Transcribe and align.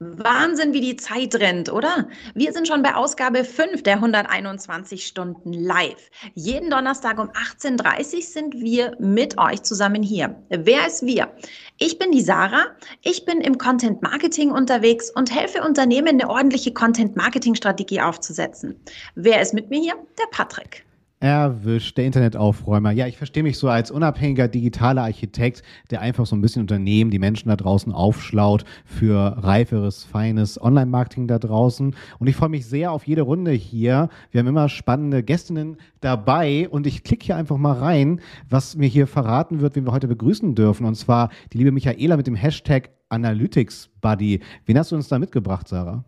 Wahnsinn, 0.00 0.72
wie 0.74 0.80
die 0.80 0.94
Zeit 0.94 1.34
rennt, 1.34 1.72
oder? 1.72 2.06
Wir 2.32 2.52
sind 2.52 2.68
schon 2.68 2.84
bei 2.84 2.94
Ausgabe 2.94 3.42
5 3.42 3.82
der 3.82 3.94
121 3.94 5.04
Stunden 5.04 5.52
live. 5.52 6.08
Jeden 6.34 6.70
Donnerstag 6.70 7.18
um 7.18 7.30
18.30 7.30 8.14
Uhr 8.14 8.22
sind 8.22 8.54
wir 8.54 8.96
mit 9.00 9.38
euch 9.38 9.64
zusammen 9.64 10.04
hier. 10.04 10.40
Wer 10.50 10.86
ist 10.86 11.04
wir? 11.04 11.32
Ich 11.78 11.98
bin 11.98 12.12
die 12.12 12.22
Sarah. 12.22 12.66
Ich 13.02 13.24
bin 13.24 13.40
im 13.40 13.58
Content 13.58 14.00
Marketing 14.00 14.52
unterwegs 14.52 15.10
und 15.10 15.34
helfe 15.34 15.62
Unternehmen, 15.62 16.20
eine 16.20 16.30
ordentliche 16.30 16.72
Content 16.72 17.16
Marketing 17.16 17.56
Strategie 17.56 18.00
aufzusetzen. 18.00 18.80
Wer 19.16 19.42
ist 19.42 19.52
mit 19.52 19.68
mir 19.68 19.80
hier? 19.80 19.94
Der 20.16 20.26
Patrick. 20.30 20.87
Erwischt, 21.20 21.96
der 21.96 22.06
Internetaufräumer. 22.06 22.92
Ja, 22.92 23.08
ich 23.08 23.16
verstehe 23.16 23.42
mich 23.42 23.58
so 23.58 23.68
als 23.68 23.90
unabhängiger 23.90 24.46
digitaler 24.46 25.02
Architekt, 25.02 25.62
der 25.90 26.00
einfach 26.00 26.26
so 26.26 26.36
ein 26.36 26.40
bisschen 26.40 26.62
Unternehmen, 26.62 27.10
die 27.10 27.18
Menschen 27.18 27.48
da 27.48 27.56
draußen 27.56 27.92
aufschlaut 27.92 28.64
für 28.84 29.36
reiferes, 29.38 30.04
feines 30.04 30.62
Online-Marketing 30.62 31.26
da 31.26 31.40
draußen. 31.40 31.96
Und 32.20 32.26
ich 32.28 32.36
freue 32.36 32.50
mich 32.50 32.66
sehr 32.66 32.92
auf 32.92 33.06
jede 33.06 33.22
Runde 33.22 33.50
hier. 33.50 34.10
Wir 34.30 34.38
haben 34.38 34.46
immer 34.46 34.68
spannende 34.68 35.24
Gästinnen 35.24 35.78
dabei 36.00 36.68
und 36.68 36.86
ich 36.86 37.02
klicke 37.02 37.26
hier 37.26 37.36
einfach 37.36 37.56
mal 37.56 37.76
rein, 37.76 38.20
was 38.48 38.76
mir 38.76 38.88
hier 38.88 39.08
verraten 39.08 39.60
wird, 39.60 39.74
wen 39.74 39.86
wir 39.86 39.92
heute 39.92 40.06
begrüßen 40.06 40.54
dürfen. 40.54 40.86
Und 40.86 40.94
zwar 40.94 41.30
die 41.52 41.58
liebe 41.58 41.72
Michaela 41.72 42.16
mit 42.16 42.28
dem 42.28 42.36
Hashtag 42.36 42.90
Analytics 43.08 43.90
Buddy. 44.00 44.40
Wen 44.66 44.78
hast 44.78 44.92
du 44.92 44.96
uns 44.96 45.08
da 45.08 45.18
mitgebracht, 45.18 45.66
Sarah? 45.66 46.04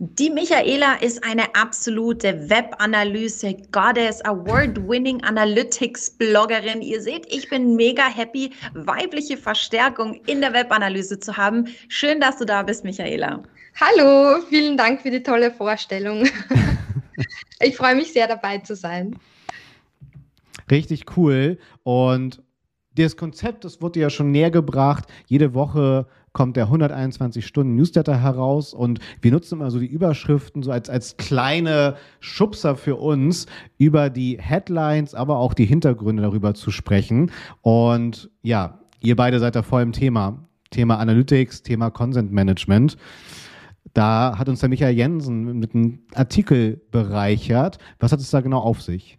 Die 0.00 0.30
Michaela 0.30 0.94
ist 1.00 1.24
eine 1.24 1.52
absolute 1.56 2.48
Webanalyse 2.48 3.56
Goddess, 3.72 4.24
Award-winning 4.24 5.20
Analytics-Bloggerin. 5.24 6.82
Ihr 6.82 7.02
seht, 7.02 7.26
ich 7.34 7.50
bin 7.50 7.74
mega 7.74 8.06
happy, 8.06 8.52
weibliche 8.74 9.36
Verstärkung 9.36 10.20
in 10.26 10.40
der 10.40 10.52
Webanalyse 10.52 11.18
zu 11.18 11.36
haben. 11.36 11.66
Schön, 11.88 12.20
dass 12.20 12.38
du 12.38 12.44
da 12.44 12.62
bist, 12.62 12.84
Michaela. 12.84 13.42
Hallo, 13.74 14.40
vielen 14.48 14.76
Dank 14.76 15.02
für 15.02 15.10
die 15.10 15.22
tolle 15.22 15.50
Vorstellung. 15.50 16.28
ich 17.60 17.76
freue 17.76 17.96
mich 17.96 18.12
sehr, 18.12 18.28
dabei 18.28 18.58
zu 18.58 18.76
sein. 18.76 19.18
Richtig 20.70 21.16
cool. 21.16 21.58
Und 21.82 22.40
das 22.94 23.16
Konzept, 23.16 23.64
das 23.64 23.82
wurde 23.82 23.98
ja 23.98 24.10
schon 24.10 24.30
näher 24.30 24.52
gebracht. 24.52 25.08
Jede 25.26 25.54
Woche 25.54 26.06
kommt 26.32 26.56
der 26.56 26.64
121 26.64 27.46
Stunden 27.46 27.74
Newsletter 27.74 28.20
heraus 28.20 28.74
und 28.74 29.00
wir 29.20 29.30
nutzen 29.30 29.54
immer 29.54 29.70
so 29.70 29.78
die 29.78 29.86
Überschriften 29.86 30.62
so 30.62 30.70
als, 30.70 30.90
als 30.90 31.16
kleine 31.16 31.96
Schubser 32.20 32.76
für 32.76 32.96
uns 32.96 33.46
über 33.78 34.10
die 34.10 34.38
Headlines, 34.40 35.14
aber 35.14 35.38
auch 35.38 35.54
die 35.54 35.66
Hintergründe 35.66 36.22
darüber 36.22 36.54
zu 36.54 36.70
sprechen. 36.70 37.30
Und 37.62 38.30
ja, 38.42 38.80
ihr 39.00 39.16
beide 39.16 39.38
seid 39.38 39.56
da 39.56 39.62
voll 39.62 39.82
im 39.82 39.92
Thema. 39.92 40.44
Thema 40.70 40.98
Analytics, 40.98 41.62
Thema 41.62 41.90
Consent 41.90 42.30
Management. 42.30 42.96
Da 43.94 44.38
hat 44.38 44.48
uns 44.48 44.60
der 44.60 44.68
Michael 44.68 44.94
Jensen 44.94 45.58
mit 45.58 45.74
einem 45.74 46.00
Artikel 46.14 46.82
bereichert. 46.90 47.78
Was 47.98 48.12
hat 48.12 48.20
es 48.20 48.30
da 48.30 48.40
genau 48.40 48.58
auf 48.58 48.82
sich? 48.82 49.17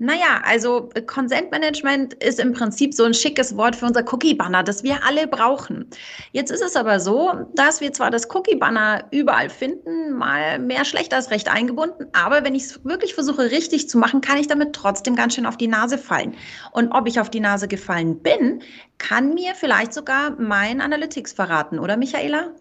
Naja, 0.00 0.40
also 0.44 0.90
äh, 0.94 1.02
Consent 1.02 1.50
Management 1.50 2.14
ist 2.14 2.38
im 2.38 2.52
Prinzip 2.52 2.94
so 2.94 3.02
ein 3.02 3.14
schickes 3.14 3.56
Wort 3.56 3.74
für 3.74 3.86
unser 3.86 4.04
Cookie-Banner, 4.12 4.62
das 4.62 4.84
wir 4.84 5.04
alle 5.04 5.26
brauchen. 5.26 5.90
Jetzt 6.30 6.52
ist 6.52 6.62
es 6.62 6.76
aber 6.76 7.00
so, 7.00 7.32
dass 7.56 7.80
wir 7.80 7.92
zwar 7.92 8.12
das 8.12 8.32
Cookie-Banner 8.32 9.06
überall 9.10 9.50
finden, 9.50 10.12
mal 10.12 10.60
mehr 10.60 10.84
schlecht 10.84 11.12
als 11.12 11.32
recht 11.32 11.48
eingebunden, 11.48 12.06
aber 12.12 12.44
wenn 12.44 12.54
ich 12.54 12.62
es 12.64 12.84
wirklich 12.84 13.14
versuche 13.14 13.50
richtig 13.50 13.88
zu 13.88 13.98
machen, 13.98 14.20
kann 14.20 14.38
ich 14.38 14.46
damit 14.46 14.72
trotzdem 14.72 15.16
ganz 15.16 15.34
schön 15.34 15.46
auf 15.46 15.56
die 15.56 15.66
Nase 15.66 15.98
fallen. 15.98 16.36
Und 16.70 16.92
ob 16.92 17.08
ich 17.08 17.18
auf 17.18 17.28
die 17.28 17.40
Nase 17.40 17.66
gefallen 17.66 18.20
bin, 18.22 18.62
kann 18.98 19.34
mir 19.34 19.56
vielleicht 19.56 19.92
sogar 19.92 20.30
mein 20.38 20.80
Analytics 20.80 21.32
verraten, 21.32 21.80
oder 21.80 21.96
Michaela? 21.96 22.54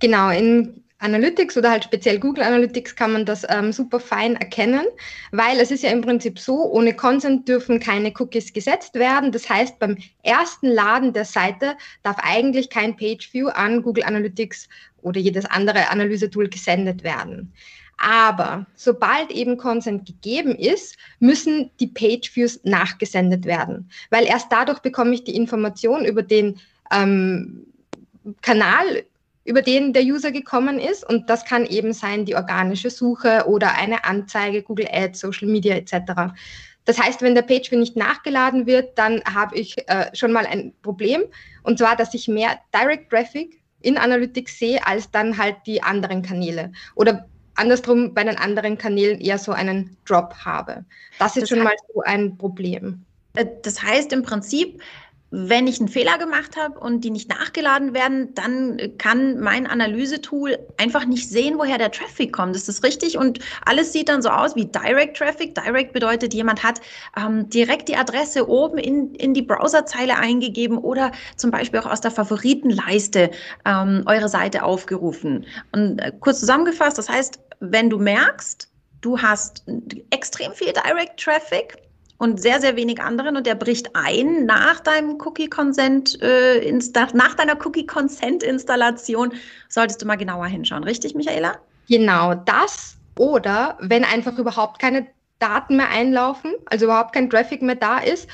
Genau, 0.00 0.30
in 0.30 0.82
Analytics 1.02 1.56
oder 1.56 1.70
halt 1.70 1.84
speziell 1.84 2.18
Google 2.18 2.44
Analytics 2.44 2.94
kann 2.94 3.12
man 3.12 3.26
das 3.26 3.44
ähm, 3.48 3.72
super 3.72 4.00
fein 4.00 4.36
erkennen, 4.36 4.86
weil 5.32 5.58
es 5.60 5.70
ist 5.70 5.82
ja 5.82 5.90
im 5.90 6.00
Prinzip 6.00 6.38
so, 6.38 6.64
ohne 6.70 6.94
Consent 6.94 7.48
dürfen 7.48 7.80
keine 7.80 8.12
Cookies 8.18 8.52
gesetzt 8.52 8.94
werden. 8.94 9.32
Das 9.32 9.48
heißt, 9.48 9.78
beim 9.78 9.96
ersten 10.22 10.68
Laden 10.68 11.12
der 11.12 11.24
Seite 11.24 11.76
darf 12.02 12.16
eigentlich 12.22 12.70
kein 12.70 12.96
Page 12.96 13.32
View 13.32 13.48
an 13.48 13.82
Google 13.82 14.04
Analytics 14.04 14.68
oder 15.02 15.20
jedes 15.20 15.44
andere 15.46 15.90
Analysetool 15.90 16.48
gesendet 16.48 17.02
werden. 17.02 17.52
Aber 17.98 18.66
sobald 18.74 19.30
eben 19.30 19.56
Consent 19.56 20.06
gegeben 20.06 20.56
ist, 20.56 20.96
müssen 21.20 21.70
die 21.78 21.86
Page 21.86 22.34
Views 22.34 22.60
nachgesendet 22.64 23.44
werden, 23.44 23.90
weil 24.10 24.24
erst 24.24 24.50
dadurch 24.50 24.80
bekomme 24.80 25.14
ich 25.14 25.24
die 25.24 25.36
Information 25.36 26.04
über 26.04 26.22
den 26.22 26.58
ähm, 26.90 27.66
Kanal, 28.40 29.04
über 29.44 29.62
den 29.62 29.92
der 29.92 30.02
User 30.02 30.30
gekommen 30.30 30.78
ist. 30.78 31.08
Und 31.08 31.28
das 31.28 31.44
kann 31.44 31.66
eben 31.66 31.92
sein 31.92 32.24
die 32.24 32.34
organische 32.34 32.90
Suche 32.90 33.44
oder 33.46 33.74
eine 33.74 34.04
Anzeige, 34.04 34.62
Google 34.62 34.88
Ads, 34.90 35.20
Social 35.20 35.48
Media 35.48 35.74
etc. 35.74 36.32
Das 36.84 36.98
heißt, 36.98 37.22
wenn 37.22 37.34
der 37.34 37.42
Pageview 37.42 37.78
nicht 37.78 37.96
nachgeladen 37.96 38.66
wird, 38.66 38.98
dann 38.98 39.22
habe 39.24 39.56
ich 39.56 39.76
äh, 39.88 40.06
schon 40.14 40.32
mal 40.32 40.46
ein 40.46 40.72
Problem. 40.82 41.22
Und 41.62 41.78
zwar, 41.78 41.96
dass 41.96 42.14
ich 42.14 42.28
mehr 42.28 42.58
Direct 42.74 43.10
Traffic 43.10 43.60
in 43.82 43.98
Analytics 43.98 44.58
sehe, 44.58 44.86
als 44.86 45.10
dann 45.10 45.36
halt 45.38 45.56
die 45.66 45.82
anderen 45.82 46.22
Kanäle. 46.22 46.72
Oder 46.94 47.26
andersrum 47.54 48.14
bei 48.14 48.24
den 48.24 48.36
anderen 48.36 48.78
Kanälen 48.78 49.20
eher 49.20 49.38
so 49.38 49.52
einen 49.52 49.96
Drop 50.06 50.34
habe. 50.44 50.84
Das 51.18 51.36
ist 51.36 51.42
das 51.42 51.48
schon 51.50 51.62
mal 51.62 51.74
so 51.92 52.00
ein 52.02 52.36
Problem. 52.36 53.04
Äh, 53.34 53.46
das 53.62 53.82
heißt 53.82 54.12
im 54.12 54.22
Prinzip, 54.22 54.82
wenn 55.34 55.66
ich 55.66 55.80
einen 55.80 55.88
Fehler 55.88 56.18
gemacht 56.18 56.58
habe 56.58 56.78
und 56.78 57.00
die 57.00 57.10
nicht 57.10 57.30
nachgeladen 57.30 57.94
werden, 57.94 58.34
dann 58.34 58.76
kann 58.98 59.40
mein 59.40 59.66
Analysetool 59.66 60.58
einfach 60.76 61.06
nicht 61.06 61.26
sehen, 61.26 61.54
woher 61.56 61.78
der 61.78 61.90
Traffic 61.90 62.34
kommt. 62.34 62.54
Ist 62.54 62.68
das 62.68 62.82
richtig? 62.84 63.16
Und 63.16 63.38
alles 63.64 63.94
sieht 63.94 64.10
dann 64.10 64.20
so 64.20 64.28
aus 64.28 64.54
wie 64.56 64.66
Direct 64.66 65.16
Traffic. 65.16 65.54
Direct 65.54 65.94
bedeutet, 65.94 66.34
jemand 66.34 66.62
hat 66.62 66.82
ähm, 67.16 67.48
direkt 67.48 67.88
die 67.88 67.96
Adresse 67.96 68.46
oben 68.46 68.76
in, 68.76 69.14
in 69.14 69.32
die 69.32 69.40
Browserzeile 69.40 70.18
eingegeben 70.18 70.76
oder 70.76 71.12
zum 71.36 71.50
Beispiel 71.50 71.80
auch 71.80 71.86
aus 71.90 72.02
der 72.02 72.10
Favoritenleiste 72.10 73.30
ähm, 73.64 74.02
eure 74.04 74.28
Seite 74.28 74.62
aufgerufen. 74.62 75.46
Und 75.72 75.98
äh, 75.98 76.12
kurz 76.20 76.40
zusammengefasst, 76.40 76.98
das 76.98 77.08
heißt, 77.08 77.40
wenn 77.60 77.88
du 77.88 77.98
merkst, 77.98 78.68
du 79.00 79.18
hast 79.18 79.64
extrem 80.10 80.52
viel 80.52 80.74
Direct 80.74 81.18
Traffic, 81.18 81.78
und 82.22 82.40
sehr, 82.40 82.60
sehr 82.60 82.76
wenig 82.76 83.02
anderen 83.02 83.36
und 83.36 83.48
der 83.48 83.56
bricht 83.56 83.96
ein 83.96 84.46
nach 84.46 84.78
deinem 84.78 85.18
Cookie-Consent, 85.20 86.22
äh, 86.22 86.72
nach 87.14 87.34
deiner 87.34 87.66
Cookie-Consent-Installation, 87.66 89.32
solltest 89.68 90.00
du 90.00 90.06
mal 90.06 90.14
genauer 90.14 90.46
hinschauen. 90.46 90.84
Richtig, 90.84 91.16
Michaela? 91.16 91.56
Genau, 91.88 92.34
das 92.34 92.96
oder 93.18 93.76
wenn 93.80 94.04
einfach 94.04 94.38
überhaupt 94.38 94.78
keine 94.78 95.08
Daten 95.40 95.78
mehr 95.78 95.88
einlaufen, 95.88 96.54
also 96.66 96.84
überhaupt 96.84 97.12
kein 97.12 97.28
Traffic 97.28 97.60
mehr 97.60 97.74
da 97.74 97.98
ist, 97.98 98.28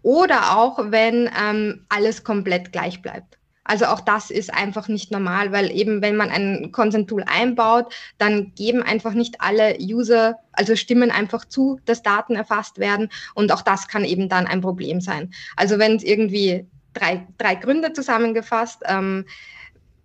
oder 0.00 0.56
auch 0.56 0.78
wenn 0.90 1.30
ähm, 1.38 1.84
alles 1.90 2.24
komplett 2.24 2.72
gleich 2.72 3.02
bleibt. 3.02 3.36
Also 3.64 3.86
auch 3.86 4.00
das 4.00 4.30
ist 4.30 4.52
einfach 4.52 4.88
nicht 4.88 5.10
normal, 5.10 5.50
weil 5.50 5.70
eben 5.70 6.02
wenn 6.02 6.16
man 6.16 6.30
ein 6.30 6.70
Consent-Tool 6.70 7.24
einbaut, 7.26 7.94
dann 8.18 8.52
geben 8.54 8.82
einfach 8.82 9.14
nicht 9.14 9.40
alle 9.40 9.78
User, 9.80 10.38
also 10.52 10.76
stimmen 10.76 11.10
einfach 11.10 11.46
zu, 11.46 11.80
dass 11.86 12.02
Daten 12.02 12.36
erfasst 12.36 12.78
werden 12.78 13.08
und 13.34 13.50
auch 13.52 13.62
das 13.62 13.88
kann 13.88 14.04
eben 14.04 14.28
dann 14.28 14.46
ein 14.46 14.60
Problem 14.60 15.00
sein. 15.00 15.32
Also 15.56 15.78
wenn 15.78 15.96
es 15.96 16.04
irgendwie 16.04 16.66
drei, 16.92 17.26
drei 17.38 17.54
Gründe 17.54 17.94
zusammengefasst, 17.94 18.82
ähm, 18.86 19.24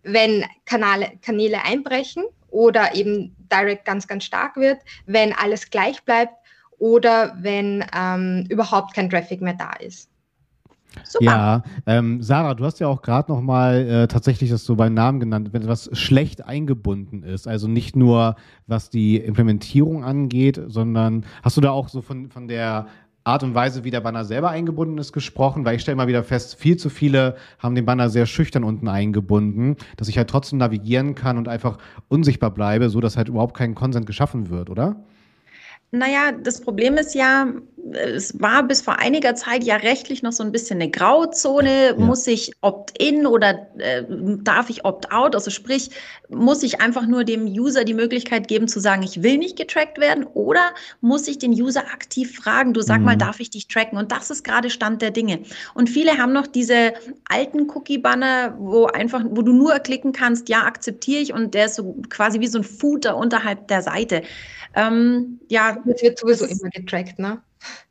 wenn 0.03 0.45
Kanale, 0.65 1.11
Kanäle 1.21 1.63
einbrechen 1.63 2.23
oder 2.49 2.95
eben 2.95 3.35
Direct 3.51 3.83
ganz, 3.83 4.07
ganz 4.07 4.23
stark 4.23 4.55
wird, 4.55 4.79
wenn 5.05 5.33
alles 5.33 5.69
gleich 5.69 6.03
bleibt 6.03 6.33
oder 6.77 7.35
wenn 7.39 7.85
ähm, 7.95 8.45
überhaupt 8.49 8.95
kein 8.95 9.09
Traffic 9.09 9.41
mehr 9.41 9.53
da 9.53 9.73
ist. 9.73 10.09
Super. 11.03 11.25
Ja, 11.25 11.63
ähm, 11.85 12.21
Sarah, 12.21 12.55
du 12.55 12.65
hast 12.65 12.79
ja 12.79 12.87
auch 12.87 13.01
gerade 13.01 13.31
noch 13.31 13.41
mal 13.41 13.75
äh, 13.87 14.07
tatsächlich 14.07 14.49
das 14.49 14.65
so 14.65 14.75
beim 14.75 14.93
Namen 14.93 15.19
genannt, 15.19 15.49
wenn 15.51 15.61
etwas 15.61 15.89
schlecht 15.93 16.45
eingebunden 16.45 17.23
ist. 17.23 17.47
Also 17.47 17.67
nicht 17.67 17.95
nur 17.95 18.35
was 18.67 18.89
die 18.89 19.17
Implementierung 19.17 20.03
angeht, 20.03 20.59
sondern 20.67 21.25
hast 21.43 21.57
du 21.57 21.61
da 21.61 21.71
auch 21.71 21.89
so 21.89 22.01
von, 22.01 22.29
von 22.29 22.47
der 22.47 22.87
Art 23.23 23.43
und 23.43 23.53
Weise, 23.53 23.83
wie 23.83 23.91
der 23.91 24.01
Banner 24.01 24.25
selber 24.25 24.49
eingebunden 24.49 24.97
ist, 24.97 25.13
gesprochen, 25.13 25.65
weil 25.65 25.75
ich 25.75 25.81
stelle 25.81 25.95
mal 25.97 26.07
wieder 26.07 26.23
fest, 26.23 26.55
viel 26.55 26.77
zu 26.77 26.89
viele 26.89 27.35
haben 27.59 27.75
den 27.75 27.85
Banner 27.85 28.09
sehr 28.09 28.25
schüchtern 28.25 28.63
unten 28.63 28.87
eingebunden, 28.87 29.75
dass 29.97 30.07
ich 30.07 30.17
halt 30.17 30.29
trotzdem 30.29 30.57
navigieren 30.57 31.15
kann 31.15 31.37
und 31.37 31.47
einfach 31.47 31.77
unsichtbar 32.07 32.51
bleibe, 32.51 32.89
so 32.89 32.99
dass 33.01 33.17
halt 33.17 33.27
überhaupt 33.29 33.55
kein 33.55 33.75
Consent 33.75 34.07
geschaffen 34.07 34.49
wird, 34.49 34.69
oder? 34.69 35.03
Naja, 35.91 36.31
das 36.31 36.61
Problem 36.61 36.97
ist 36.97 37.15
ja, 37.15 37.47
es 37.93 38.39
war 38.39 38.61
bis 38.61 38.81
vor 38.81 38.99
einiger 38.99 39.33
Zeit 39.33 39.63
ja 39.63 39.77
rechtlich 39.77 40.21
noch 40.21 40.31
so 40.31 40.43
ein 40.43 40.51
bisschen 40.51 40.79
eine 40.79 40.91
Grauzone. 40.91 41.87
Ja. 41.87 41.95
Muss 41.95 42.27
ich 42.27 42.51
opt-in 42.61 43.25
oder 43.25 43.67
äh, 43.79 44.03
darf 44.43 44.69
ich 44.69 44.85
opt-out? 44.85 45.33
Also 45.33 45.49
sprich, 45.49 45.89
muss 46.29 46.61
ich 46.61 46.79
einfach 46.79 47.07
nur 47.07 47.23
dem 47.23 47.45
User 47.45 47.85
die 47.85 47.95
Möglichkeit 47.95 48.47
geben 48.47 48.67
zu 48.67 48.79
sagen, 48.79 49.01
ich 49.01 49.23
will 49.23 49.39
nicht 49.39 49.57
getrackt 49.57 49.99
werden 49.99 50.25
oder 50.25 50.61
muss 51.01 51.27
ich 51.27 51.39
den 51.39 51.51
User 51.51 51.81
aktiv 51.91 52.37
fragen, 52.37 52.73
du 52.73 52.81
sag 52.81 52.99
mhm. 52.99 53.05
mal, 53.05 53.17
darf 53.17 53.39
ich 53.39 53.49
dich 53.49 53.67
tracken? 53.67 53.97
Und 53.97 54.11
das 54.11 54.29
ist 54.29 54.43
gerade 54.43 54.69
Stand 54.69 55.01
der 55.01 55.11
Dinge. 55.11 55.39
Und 55.73 55.89
viele 55.89 56.17
haben 56.19 56.33
noch 56.33 56.47
diese 56.47 56.93
alten 57.27 57.67
Cookie-Banner, 57.67 58.55
wo 58.59 58.85
einfach, 58.85 59.23
wo 59.27 59.41
du 59.41 59.53
nur 59.53 59.79
klicken 59.79 60.11
kannst, 60.11 60.49
ja, 60.49 60.65
akzeptiere 60.65 61.21
ich 61.21 61.33
und 61.33 61.55
der 61.55 61.65
ist 61.65 61.75
so 61.75 61.95
quasi 62.09 62.39
wie 62.39 62.47
so 62.47 62.59
ein 62.59 62.63
Footer 62.63 63.17
unterhalb 63.17 63.67
der 63.69 63.81
Seite. 63.81 64.21
Ähm, 64.75 65.39
ja. 65.49 65.78
Das 65.85 66.01
wird 66.01 66.19
sowieso 66.19 66.45
immer 66.45 66.69
getrackt, 66.69 67.19
ne? 67.19 67.41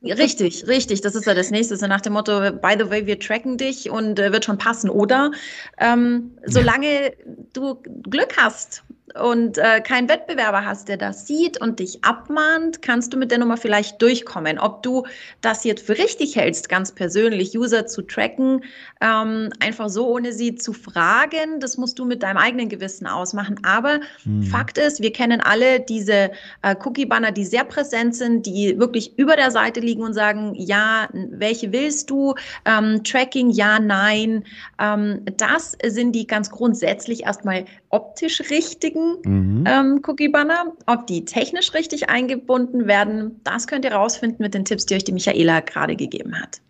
Richtig, 0.03 0.67
richtig. 0.67 1.01
Das 1.01 1.15
ist 1.15 1.27
ja 1.27 1.35
das 1.35 1.51
nächste. 1.51 1.77
So 1.77 1.87
nach 1.87 2.01
dem 2.01 2.13
Motto, 2.15 2.53
by 2.53 2.75
the 2.79 2.89
way, 2.89 3.07
wir 3.07 3.19
tracken 3.19 3.57
dich 3.57 3.91
und 3.91 4.19
äh, 4.19 4.33
wird 4.33 4.45
schon 4.45 4.59
passen, 4.59 4.89
oder? 4.91 5.33
Ähm, 5.79 6.39
solange 6.45 7.13
du 7.53 7.83
Glück 8.09 8.37
hast 8.37 8.85
und 9.15 9.59
äh, 9.59 9.81
keinen 9.81 10.09
Wettbewerber 10.09 10.65
hast, 10.65 10.89
der 10.89 10.97
das 10.97 11.27
sieht 11.27 11.61
und 11.61 11.81
dich 11.81 12.05
abmahnt, 12.05 12.83
kannst 12.83 13.13
du 13.13 13.17
mit 13.17 13.31
der 13.31 13.39
Nummer 13.39 13.57
vielleicht 13.57 14.01
durchkommen. 14.03 14.59
Ob 14.59 14.83
du 14.83 15.05
das 15.41 15.65
jetzt 15.65 15.87
für 15.87 15.97
richtig 15.97 16.37
hältst, 16.37 16.69
ganz 16.69 16.93
persönlich, 16.93 17.57
User 17.57 17.87
zu 17.87 18.03
tracken, 18.03 18.65
ähm, 19.01 19.51
einfach 19.61 19.89
so, 19.89 20.09
ohne 20.09 20.33
sie 20.33 20.55
zu 20.55 20.73
fragen, 20.73 21.61
das 21.61 21.77
musst 21.77 21.99
du 21.99 22.05
mit 22.05 22.23
deinem 22.23 22.37
eigenen 22.37 22.69
Gewissen 22.69 23.07
ausmachen. 23.07 23.61
Aber 23.65 24.01
mhm. 24.25 24.43
Fakt 24.43 24.79
ist, 24.79 25.01
wir 25.01 25.13
kennen 25.13 25.41
alle 25.41 25.81
diese 25.81 26.31
äh, 26.63 26.77
Cookie-Banner, 26.85 27.33
die 27.33 27.45
sehr 27.45 27.65
präsent 27.65 28.15
sind, 28.15 28.47
die 28.47 28.79
wirklich 28.79 29.19
über 29.19 29.37
der 29.37 29.51
Seite 29.59 29.81
liegen 29.81 30.03
und 30.03 30.15
sagen, 30.15 30.55
ja, 30.55 31.09
welche 31.13 31.73
willst 31.73 32.11
du? 32.11 32.35
Ähm, 32.65 33.03
Tracking, 33.05 33.51
ja, 33.51 33.79
nein. 33.79 34.45
Ähm, 34.79 35.23
das 35.37 35.77
sind 35.85 36.13
die 36.13 36.27
ganz 36.27 36.51
grundsätzlich 36.51 37.25
erstmal 37.25 37.65
optisch 37.91 38.41
richtigen 38.51 39.17
mhm. 39.25 39.65
ähm, 39.67 40.01
Cookie-Banner. 40.07 40.73
Ob 40.87 41.07
die 41.07 41.25
technisch 41.25 41.75
richtig 41.75 42.09
eingebunden 42.09 42.87
werden, 42.87 43.41
das 43.45 43.67
könnt 43.67 43.85
ihr 43.85 43.93
rausfinden 43.93 44.43
mit 44.43 44.55
den 44.55 44.65
Tipps, 44.65 44.87
die 44.87 44.95
euch 44.95 45.05
die 45.05 45.13
Michaela 45.13 45.61
gerade 45.61 45.97
gegeben 45.97 46.41
hat. 46.41 46.61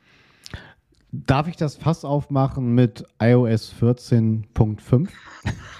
Darf 1.10 1.48
ich 1.48 1.56
das 1.56 1.76
Fass 1.76 2.04
aufmachen 2.04 2.74
mit 2.74 3.04
iOS 3.20 3.72
14.5? 3.80 5.08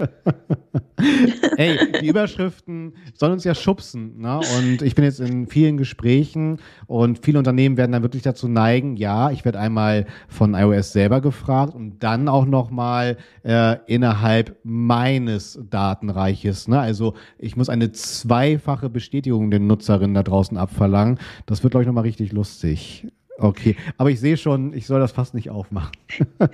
Ey, 1.56 1.78
die 2.00 2.08
Überschriften 2.08 2.94
sollen 3.14 3.32
uns 3.32 3.44
ja 3.44 3.54
schubsen. 3.54 4.20
Ne? 4.20 4.40
Und 4.58 4.82
ich 4.82 4.94
bin 4.94 5.04
jetzt 5.04 5.20
in 5.20 5.46
vielen 5.46 5.76
Gesprächen 5.76 6.58
und 6.86 7.24
viele 7.24 7.38
Unternehmen 7.38 7.76
werden 7.76 7.92
dann 7.92 8.02
wirklich 8.02 8.22
dazu 8.22 8.48
neigen, 8.48 8.96
ja, 8.96 9.30
ich 9.30 9.44
werde 9.44 9.58
einmal 9.58 10.06
von 10.28 10.54
iOS 10.54 10.92
selber 10.92 11.20
gefragt 11.20 11.74
und 11.74 12.02
dann 12.02 12.28
auch 12.28 12.46
nochmal 12.46 13.16
äh, 13.42 13.76
innerhalb 13.86 14.56
meines 14.62 15.58
Datenreiches. 15.70 16.68
Ne? 16.68 16.78
Also 16.78 17.14
ich 17.38 17.56
muss 17.56 17.68
eine 17.68 17.92
zweifache 17.92 18.90
Bestätigung 18.90 19.50
den 19.50 19.66
Nutzerinnen 19.66 20.14
da 20.14 20.22
draußen 20.22 20.56
abverlangen. 20.56 21.18
Das 21.46 21.62
wird, 21.62 21.72
glaube 21.72 21.82
ich, 21.82 21.86
nochmal 21.86 22.04
richtig 22.04 22.32
lustig. 22.32 23.08
Okay, 23.40 23.76
aber 23.96 24.10
ich 24.10 24.20
sehe 24.20 24.36
schon, 24.36 24.74
ich 24.74 24.86
soll 24.86 25.00
das 25.00 25.12
fast 25.12 25.34
nicht 25.34 25.50
aufmachen. 25.50 25.92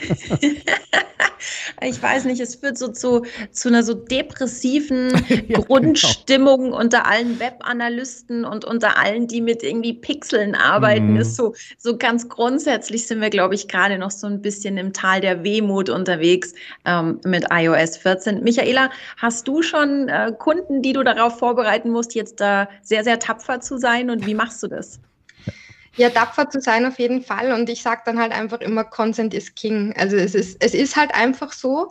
ich 1.83 2.03
weiß 2.03 2.25
nicht, 2.25 2.41
es 2.41 2.55
führt 2.57 2.79
so 2.79 2.89
zu, 2.89 3.25
zu 3.51 3.69
einer 3.69 3.83
so 3.83 3.95
depressiven 3.95 5.11
ja, 5.29 5.37
genau. 5.41 5.63
Grundstimmung 5.63 6.65
genau. 6.65 6.79
unter 6.79 7.07
allen 7.07 7.41
Webanalysten 7.41 8.45
und 8.45 8.65
unter 8.65 8.99
allen, 8.99 9.27
die 9.27 9.41
mit 9.41 9.63
irgendwie 9.63 9.95
Pixeln 9.95 10.55
arbeiten. 10.55 11.15
Mhm. 11.15 11.21
Ist 11.21 11.37
so, 11.37 11.55
so 11.77 11.97
ganz 11.97 12.29
grundsätzlich 12.29 13.07
sind 13.07 13.21
wir, 13.21 13.31
glaube 13.31 13.55
ich, 13.55 13.69
gerade 13.69 13.99
noch 13.99 14.13
so 14.13 14.27
ein 14.27 14.41
bisschen 14.41 14.77
im 14.79 14.93
Tal 14.93 15.21
der 15.21 15.43
Wehmut 15.45 15.91
unterwegs 15.91 16.55
ähm, 16.85 17.21
mit 17.25 17.47
iOS 17.51 17.97
14. 17.97 18.43
Michaela, 18.43 18.91
hast 19.17 19.49
du 19.49 19.63
schon 19.63 20.09
äh, 20.09 20.33
Kunden, 20.39 20.83
die 20.83 20.93
du 20.93 21.03
darauf 21.03 21.39
vorbereiten 21.39 21.91
musst, 21.91 22.15
jetzt 22.15 22.41
da 22.41 22.69
sehr, 22.83 23.05
sehr 23.05 23.19
tapfer 23.19 23.61
zu 23.61 23.77
sein 23.77 24.11
und 24.11 24.27
wie 24.27 24.35
machst 24.35 24.63
du 24.63 24.69
das? 24.69 25.01
Ja, 25.97 26.11
tapfer 26.11 26.51
zu 26.51 26.61
sein 26.61 26.85
auf 26.85 26.99
jeden 26.99 27.23
Fall. 27.23 27.53
Und 27.53 27.69
ich 27.69 27.83
sage 27.83 28.03
dann 28.05 28.19
halt 28.19 28.33
einfach 28.33 28.61
immer, 28.61 28.85
Consent 28.85 29.33
is 29.33 29.55
King. 29.55 29.95
Also 29.97 30.17
es 30.17 30.35
ist, 30.35 30.63
es 30.63 30.75
ist 30.75 30.97
halt 30.97 31.15
einfach 31.15 31.53
so. 31.53 31.91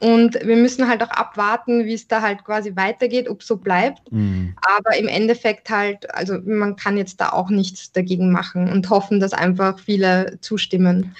Und 0.00 0.34
wir 0.44 0.56
müssen 0.56 0.88
halt 0.88 1.02
auch 1.02 1.10
abwarten, 1.10 1.84
wie 1.84 1.94
es 1.94 2.08
da 2.08 2.20
halt 2.20 2.44
quasi 2.44 2.74
weitergeht, 2.76 3.28
ob 3.28 3.40
es 3.40 3.46
so 3.46 3.56
bleibt. 3.56 4.10
Mhm. 4.12 4.54
Aber 4.60 4.96
im 4.98 5.08
Endeffekt 5.08 5.70
halt, 5.70 6.12
also 6.14 6.38
man 6.44 6.76
kann 6.76 6.96
jetzt 6.96 7.20
da 7.20 7.30
auch 7.30 7.48
nichts 7.48 7.92
dagegen 7.92 8.32
machen 8.32 8.70
und 8.70 8.90
hoffen, 8.90 9.20
dass 9.20 9.32
einfach 9.32 9.78
viele 9.78 10.38
zustimmen. 10.40 11.14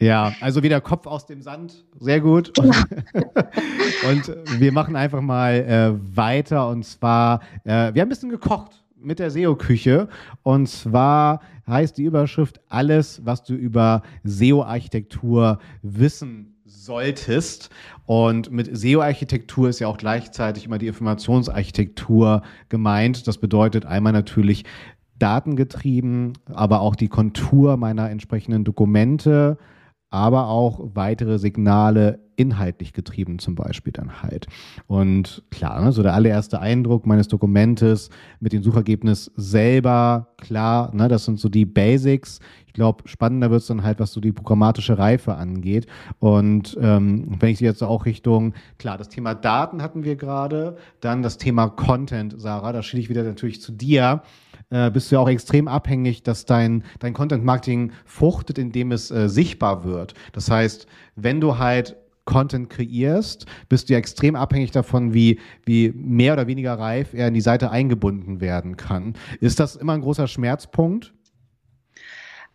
Ja, 0.00 0.32
also 0.40 0.62
wieder 0.62 0.80
Kopf 0.80 1.06
aus 1.06 1.26
dem 1.26 1.42
Sand, 1.42 1.84
sehr 1.98 2.20
gut. 2.20 2.54
Genau. 2.54 2.70
und 4.08 4.32
wir 4.60 4.70
machen 4.70 4.94
einfach 4.94 5.20
mal 5.20 5.54
äh, 5.54 6.16
weiter 6.16 6.68
und 6.68 6.84
zwar, 6.84 7.40
äh, 7.64 7.92
wir 7.94 8.02
haben 8.02 8.06
ein 8.06 8.08
bisschen 8.10 8.30
gekocht 8.30 8.84
mit 9.00 9.18
der 9.18 9.30
SEO-Küche. 9.30 10.08
Und 10.42 10.68
zwar 10.68 11.40
heißt 11.66 11.98
die 11.98 12.04
Überschrift 12.04 12.60
alles, 12.68 13.24
was 13.24 13.42
du 13.44 13.54
über 13.54 14.02
SEO-Architektur 14.24 15.58
wissen 15.82 16.56
solltest. 16.64 17.70
Und 18.06 18.50
mit 18.50 18.76
SEO-Architektur 18.76 19.68
ist 19.68 19.80
ja 19.80 19.88
auch 19.88 19.98
gleichzeitig 19.98 20.66
immer 20.66 20.78
die 20.78 20.86
Informationsarchitektur 20.86 22.42
gemeint. 22.68 23.26
Das 23.26 23.38
bedeutet 23.38 23.86
einmal 23.86 24.12
natürlich 24.12 24.64
datengetrieben, 25.18 26.34
aber 26.46 26.80
auch 26.80 26.94
die 26.94 27.08
Kontur 27.08 27.76
meiner 27.76 28.10
entsprechenden 28.10 28.64
Dokumente, 28.64 29.58
aber 30.10 30.48
auch 30.48 30.80
weitere 30.94 31.38
Signale 31.38 32.20
inhaltlich 32.38 32.92
getrieben 32.92 33.38
zum 33.40 33.56
Beispiel 33.56 33.92
dann 33.92 34.22
halt. 34.22 34.46
Und 34.86 35.42
klar, 35.50 35.82
ne, 35.82 35.90
so 35.92 36.02
der 36.02 36.14
allererste 36.14 36.60
Eindruck 36.60 37.04
meines 37.04 37.26
Dokumentes 37.28 38.10
mit 38.38 38.52
dem 38.52 38.62
Suchergebnis 38.62 39.32
selber, 39.36 40.28
klar, 40.38 40.94
ne, 40.94 41.08
das 41.08 41.24
sind 41.24 41.40
so 41.40 41.48
die 41.48 41.64
Basics. 41.64 42.38
Ich 42.66 42.72
glaube, 42.72 43.08
spannender 43.08 43.50
wird 43.50 43.62
es 43.62 43.66
dann 43.66 43.82
halt, 43.82 43.98
was 43.98 44.12
so 44.12 44.20
die 44.20 44.32
programmatische 44.32 44.98
Reife 44.98 45.34
angeht. 45.34 45.88
Und 46.20 46.78
ähm, 46.80 47.36
wenn 47.40 47.50
ich 47.50 47.60
jetzt 47.60 47.82
auch 47.82 48.06
Richtung, 48.06 48.54
klar, 48.78 48.96
das 48.98 49.08
Thema 49.08 49.34
Daten 49.34 49.82
hatten 49.82 50.04
wir 50.04 50.14
gerade, 50.14 50.76
dann 51.00 51.22
das 51.22 51.38
Thema 51.38 51.68
Content, 51.68 52.40
Sarah, 52.40 52.72
da 52.72 52.82
schiebe 52.82 53.00
ich 53.00 53.08
wieder 53.08 53.24
natürlich 53.24 53.60
zu 53.60 53.72
dir 53.72 54.22
äh, 54.70 54.90
bist 54.90 55.10
du 55.10 55.16
ja 55.16 55.20
auch 55.20 55.28
extrem 55.28 55.68
abhängig, 55.68 56.22
dass 56.22 56.44
dein, 56.44 56.84
dein 56.98 57.14
Content-Marketing 57.14 57.92
fruchtet, 58.04 58.58
indem 58.58 58.92
es 58.92 59.10
äh, 59.10 59.28
sichtbar 59.28 59.84
wird. 59.84 60.14
Das 60.32 60.50
heißt, 60.50 60.86
wenn 61.16 61.40
du 61.40 61.58
halt 61.58 61.96
Content 62.28 62.68
kreierst, 62.68 63.46
bist 63.70 63.88
du 63.88 63.94
ja 63.94 63.98
extrem 63.98 64.36
abhängig 64.36 64.70
davon, 64.70 65.14
wie, 65.14 65.40
wie 65.64 65.92
mehr 65.94 66.34
oder 66.34 66.46
weniger 66.46 66.78
reif 66.78 67.14
er 67.14 67.28
in 67.28 67.34
die 67.34 67.40
Seite 67.40 67.70
eingebunden 67.70 68.42
werden 68.42 68.76
kann. 68.76 69.14
Ist 69.40 69.60
das 69.60 69.76
immer 69.76 69.94
ein 69.94 70.02
großer 70.02 70.26
Schmerzpunkt? 70.26 71.14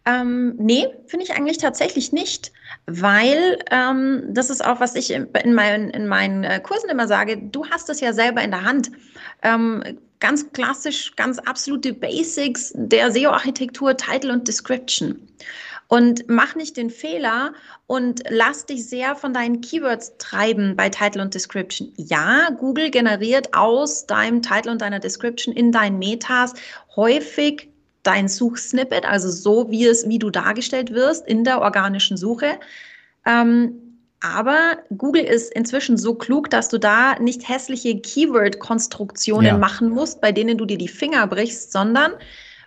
Ähm, 0.06 0.56
nee, 0.58 0.86
finde 1.08 1.26
ich 1.26 1.34
eigentlich 1.34 1.58
tatsächlich 1.58 2.12
nicht, 2.12 2.52
weil 2.86 3.58
ähm, 3.72 4.26
das 4.30 4.52
ist 4.52 4.64
auch, 4.64 4.80
was 4.80 4.96
ich 4.96 5.12
in, 5.12 5.28
in, 5.44 5.54
meinen, 5.54 5.90
in 5.90 6.08
meinen 6.08 6.44
äh, 6.44 6.60
Kursen 6.60 6.90
immer 6.90 7.08
sage, 7.08 7.38
du 7.38 7.66
hast 7.66 7.90
es 7.90 8.00
ja 8.02 8.14
selber 8.14 8.44
in 8.44 8.52
der 8.52 8.66
Hand. 8.66 8.92
Ähm, 9.42 9.82
ganz 10.24 10.50
klassisch, 10.53 11.15
ganz 11.18 11.38
absolute 11.38 11.94
Basics 11.94 12.72
der 12.75 13.12
SEO-Architektur, 13.12 13.98
Title 13.98 14.32
und 14.32 14.48
Description. 14.48 15.27
Und 15.89 16.30
mach 16.30 16.56
nicht 16.56 16.77
den 16.77 16.89
Fehler 16.89 17.53
und 17.88 18.24
lass 18.30 18.65
dich 18.65 18.88
sehr 18.88 19.18
von 19.18 19.34
deinen 19.34 19.60
Keywords 19.60 20.13
treiben 20.20 20.77
bei 20.77 20.88
Title 20.88 21.22
und 21.22 21.34
Description. 21.34 21.92
Ja, 21.98 22.51
Google 22.58 22.89
generiert 22.89 23.53
aus 23.53 24.08
deinem 24.08 24.42
Title 24.42 24.72
und 24.72 24.82
deiner 24.82 25.00
Description 25.00 25.53
in 25.53 25.74
deinen 25.74 26.00
Metas 26.00 26.53
häufig 26.96 27.70
dein 28.03 28.30
Suchsnippet, 28.30 29.06
also 29.06 29.30
so 29.30 29.70
wie 29.72 29.86
es, 29.86 30.08
wie 30.08 30.20
du 30.20 30.30
dargestellt 30.30 30.94
wirst 30.94 31.27
in 31.27 31.44
der 31.44 31.62
organischen 31.62 32.15
Suche. 32.15 32.60
Ähm, 33.25 33.83
aber 34.24 34.77
Google 34.98 35.24
ist 35.24 35.53
inzwischen 35.53 35.98
so 35.98 36.15
klug, 36.15 36.50
dass 36.50 36.70
du 36.70 36.77
da 36.80 37.20
nicht 37.20 37.48
hässliche 37.50 38.00
Keyword-Konstruktionen 38.00 39.46
ja. 39.46 39.58
machen 39.58 39.89
musst, 39.89 40.22
bei 40.22 40.32
denen 40.32 40.58
du 40.58 40.65
dir 40.65 40.77
die 40.77 40.88
Finger 40.88 41.27
brichst, 41.27 41.74
sondern 41.74 42.13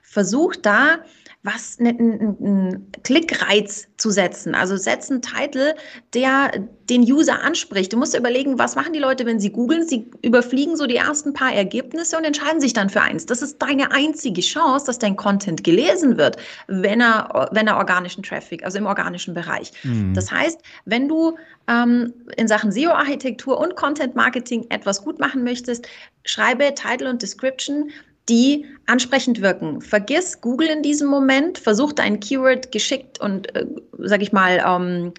versuch 0.02 0.54
da 0.54 0.98
was 1.46 1.78
einen 1.78 2.90
Klickreiz 3.04 3.86
zu 3.96 4.10
setzen. 4.10 4.54
Also 4.54 4.76
setz 4.76 5.10
einen 5.10 5.22
Titel, 5.22 5.74
der 6.12 6.50
den 6.90 7.02
User 7.02 7.42
anspricht. 7.42 7.92
Du 7.92 7.96
musst 7.96 8.16
überlegen, 8.16 8.58
was 8.58 8.74
machen 8.74 8.92
die 8.92 8.98
Leute, 8.98 9.24
wenn 9.26 9.38
sie 9.38 9.50
googeln? 9.50 9.86
Sie 9.86 10.10
überfliegen 10.22 10.76
so 10.76 10.86
die 10.86 10.96
ersten 10.96 11.32
paar 11.32 11.52
Ergebnisse 11.52 12.16
und 12.16 12.24
entscheiden 12.24 12.60
sich 12.60 12.72
dann 12.72 12.90
für 12.90 13.00
eins. 13.00 13.26
Das 13.26 13.42
ist 13.42 13.62
deine 13.62 13.92
einzige 13.92 14.40
Chance, 14.40 14.86
dass 14.86 14.98
dein 14.98 15.16
Content 15.16 15.62
gelesen 15.64 16.18
wird, 16.18 16.36
wenn 16.66 17.00
er, 17.00 17.48
wenn 17.52 17.68
er 17.68 17.76
organischen 17.76 18.22
Traffic, 18.22 18.64
also 18.64 18.78
im 18.78 18.86
organischen 18.86 19.32
Bereich. 19.32 19.72
Mhm. 19.84 20.14
Das 20.14 20.30
heißt, 20.30 20.60
wenn 20.84 21.08
du 21.08 21.36
ähm, 21.68 22.12
in 22.36 22.48
Sachen 22.48 22.72
SEO-Architektur 22.72 23.58
und 23.58 23.76
Content-Marketing 23.76 24.66
etwas 24.70 25.04
gut 25.04 25.20
machen 25.20 25.44
möchtest, 25.44 25.86
schreibe 26.24 26.74
Title 26.74 27.08
und 27.08 27.22
Description 27.22 27.90
die 28.28 28.66
ansprechend 28.86 29.40
wirken. 29.40 29.80
Vergiss 29.80 30.40
Google 30.40 30.68
in 30.68 30.82
diesem 30.82 31.08
Moment, 31.08 31.58
versuch 31.58 31.92
dein 31.92 32.20
Keyword 32.20 32.72
geschickt 32.72 33.20
und, 33.20 33.54
äh, 33.54 33.66
sag 33.98 34.22
ich 34.22 34.32
mal, 34.32 34.62
ähm, 34.66 35.12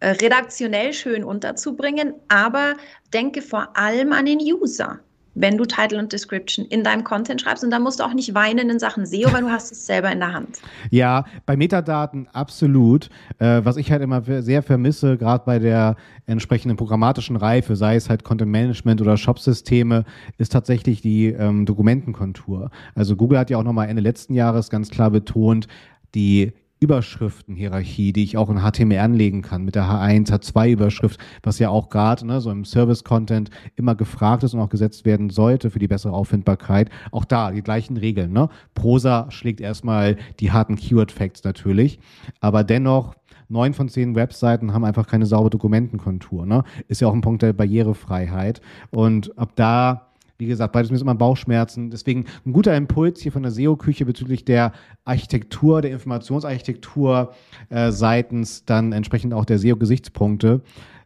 äh, 0.00 0.10
redaktionell 0.10 0.92
schön 0.92 1.24
unterzubringen, 1.24 2.14
aber 2.28 2.74
denke 3.12 3.42
vor 3.42 3.76
allem 3.76 4.12
an 4.12 4.26
den 4.26 4.38
User 4.38 5.00
wenn 5.34 5.56
du 5.56 5.64
Title 5.64 5.98
und 5.98 6.12
Description 6.12 6.66
in 6.66 6.82
deinem 6.82 7.04
Content 7.04 7.40
schreibst. 7.40 7.62
Und 7.62 7.70
da 7.70 7.78
musst 7.78 8.00
du 8.00 8.04
auch 8.04 8.14
nicht 8.14 8.34
weinen 8.34 8.68
in 8.70 8.78
Sachen 8.78 9.06
SEO, 9.06 9.32
weil 9.32 9.42
du 9.42 9.50
hast 9.50 9.72
es 9.72 9.86
selber 9.86 10.10
in 10.10 10.18
der 10.20 10.32
Hand. 10.32 10.60
Ja, 10.90 11.24
bei 11.46 11.56
Metadaten 11.56 12.28
absolut. 12.32 13.10
Äh, 13.38 13.60
was 13.64 13.76
ich 13.76 13.92
halt 13.92 14.02
immer 14.02 14.22
sehr 14.42 14.62
vermisse, 14.62 15.16
gerade 15.16 15.44
bei 15.44 15.58
der 15.58 15.96
entsprechenden 16.26 16.76
programmatischen 16.76 17.36
Reife, 17.36 17.76
sei 17.76 17.96
es 17.96 18.08
halt 18.08 18.24
Content 18.24 18.50
Management 18.50 19.00
oder 19.00 19.16
Shop-Systeme, 19.16 20.04
ist 20.38 20.52
tatsächlich 20.52 21.00
die 21.00 21.26
ähm, 21.26 21.66
Dokumentenkontur. 21.66 22.70
Also 22.94 23.14
Google 23.14 23.38
hat 23.38 23.50
ja 23.50 23.58
auch 23.58 23.62
nochmal 23.62 23.88
Ende 23.88 24.02
letzten 24.02 24.34
Jahres 24.34 24.68
ganz 24.68 24.90
klar 24.90 25.10
betont, 25.10 25.68
die 26.14 26.52
Überschriftenhierarchie, 26.80 28.12
die 28.14 28.24
ich 28.24 28.38
auch 28.38 28.48
in 28.48 28.60
HTML 28.60 28.98
anlegen 28.98 29.42
kann 29.42 29.64
mit 29.64 29.74
der 29.74 29.84
H1, 29.84 30.30
H2-Überschrift, 30.30 31.20
was 31.42 31.58
ja 31.58 31.68
auch 31.68 31.90
gerade 31.90 32.26
ne, 32.26 32.40
so 32.40 32.50
im 32.50 32.64
Service-Content 32.64 33.50
immer 33.76 33.94
gefragt 33.94 34.42
ist 34.42 34.54
und 34.54 34.60
auch 34.60 34.70
gesetzt 34.70 35.04
werden 35.04 35.28
sollte 35.28 35.70
für 35.70 35.78
die 35.78 35.88
bessere 35.88 36.14
Auffindbarkeit. 36.14 36.88
Auch 37.12 37.26
da 37.26 37.50
die 37.50 37.62
gleichen 37.62 37.98
Regeln. 37.98 38.32
Ne? 38.32 38.48
Prosa 38.74 39.30
schlägt 39.30 39.60
erstmal 39.60 40.16
die 40.40 40.52
harten 40.52 40.76
Keyword-Facts 40.76 41.44
natürlich, 41.44 42.00
aber 42.40 42.64
dennoch 42.64 43.14
neun 43.50 43.74
von 43.74 43.88
zehn 43.88 44.14
Webseiten 44.14 44.72
haben 44.72 44.84
einfach 44.84 45.06
keine 45.06 45.26
saubere 45.26 45.50
Dokumentenkontur. 45.50 46.46
Ne? 46.46 46.64
Ist 46.88 47.00
ja 47.00 47.08
auch 47.08 47.14
ein 47.14 47.20
Punkt 47.20 47.42
der 47.42 47.52
Barrierefreiheit. 47.52 48.62
Und 48.90 49.36
ab 49.38 49.52
da 49.56 50.09
wie 50.40 50.46
gesagt, 50.46 50.72
beides 50.72 50.90
mir 50.90 51.00
immer 51.00 51.14
Bauchschmerzen. 51.14 51.90
Deswegen 51.90 52.24
ein 52.44 52.52
guter 52.52 52.76
Impuls 52.76 53.20
hier 53.20 53.30
von 53.30 53.42
der 53.42 53.52
SEO-Küche 53.52 54.04
bezüglich 54.04 54.44
der 54.44 54.72
Architektur, 55.04 55.82
der 55.82 55.92
Informationsarchitektur 55.92 57.32
äh, 57.68 57.92
seitens 57.92 58.64
dann 58.64 58.92
entsprechend 58.92 59.34
auch 59.34 59.44
der 59.44 59.58
SEO-Gesichtspunkte. 59.58 60.62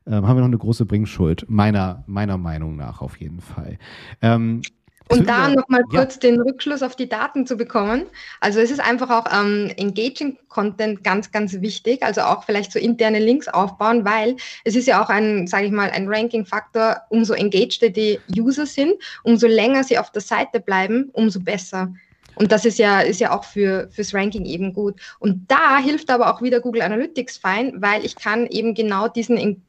Ähm, 0.07 0.27
haben 0.27 0.37
wir 0.37 0.41
noch 0.41 0.49
eine 0.49 0.59
große 0.59 0.87
Bringschuld, 0.87 1.47
meiner, 1.49 2.05
meiner 2.07 2.39
Meinung 2.39 2.77
nach 2.77 3.01
auf 3.01 3.19
jeden 3.19 3.41
Fall. 3.41 3.79
Ähm, 4.23 4.63
und 5.09 5.29
da 5.29 5.49
nochmal 5.49 5.83
ja. 5.93 5.99
kurz 6.01 6.19
den 6.19 6.41
Rückschluss 6.41 6.83
auf 6.83 6.97
die 6.97 7.09
Daten 7.09 7.47
zu 7.47 7.57
bekommen. 7.57 8.07
Also 8.41 8.61
es 8.61 8.71
ist 8.71 8.81
einfach 8.81 9.11
auch 9.11 9.27
ähm, 9.33 9.71
Engaging 9.77 10.39
Content 10.49 11.05
ganz, 11.05 11.31
ganz 11.31 11.61
wichtig. 11.61 12.03
Also 12.03 12.23
auch 12.23 12.45
vielleicht 12.45 12.73
so 12.73 12.79
interne 12.79 13.19
Links 13.19 13.49
aufbauen, 13.49 14.05
weil 14.05 14.37
es 14.65 14.75
ist 14.77 14.87
ja 14.87 15.03
auch 15.05 15.11
ein, 15.11 15.47
sage 15.47 15.67
ich 15.67 15.73
mal, 15.73 15.91
ein 15.91 16.09
Ranking-Faktor. 16.09 17.03
Umso 17.11 17.35
engaged 17.35 17.97
die 17.97 18.19
User 18.37 18.67
sind, 18.67 18.95
umso 19.25 19.47
länger 19.47 19.85
sie 19.85 19.99
auf 19.99 20.11
der 20.11 20.23
Seite 20.23 20.59
bleiben, 20.59 21.11
umso 21.13 21.41
besser. 21.41 21.93
Und 22.37 22.51
das 22.51 22.65
ist 22.65 22.79
ja, 22.79 23.01
ist 23.01 23.21
ja 23.21 23.37
auch 23.37 23.45
für, 23.45 23.89
fürs 23.93 24.15
Ranking 24.15 24.45
eben 24.47 24.73
gut. 24.73 24.99
Und 25.19 25.45
da 25.49 25.79
hilft 25.79 26.11
aber 26.11 26.35
auch 26.35 26.41
wieder 26.41 26.61
Google 26.61 26.83
Analytics 26.83 27.37
fein, 27.37 27.75
weil 27.77 28.05
ich 28.05 28.17
kann 28.17 28.47
eben 28.47 28.75
genau 28.75 29.09
diesen 29.09 29.63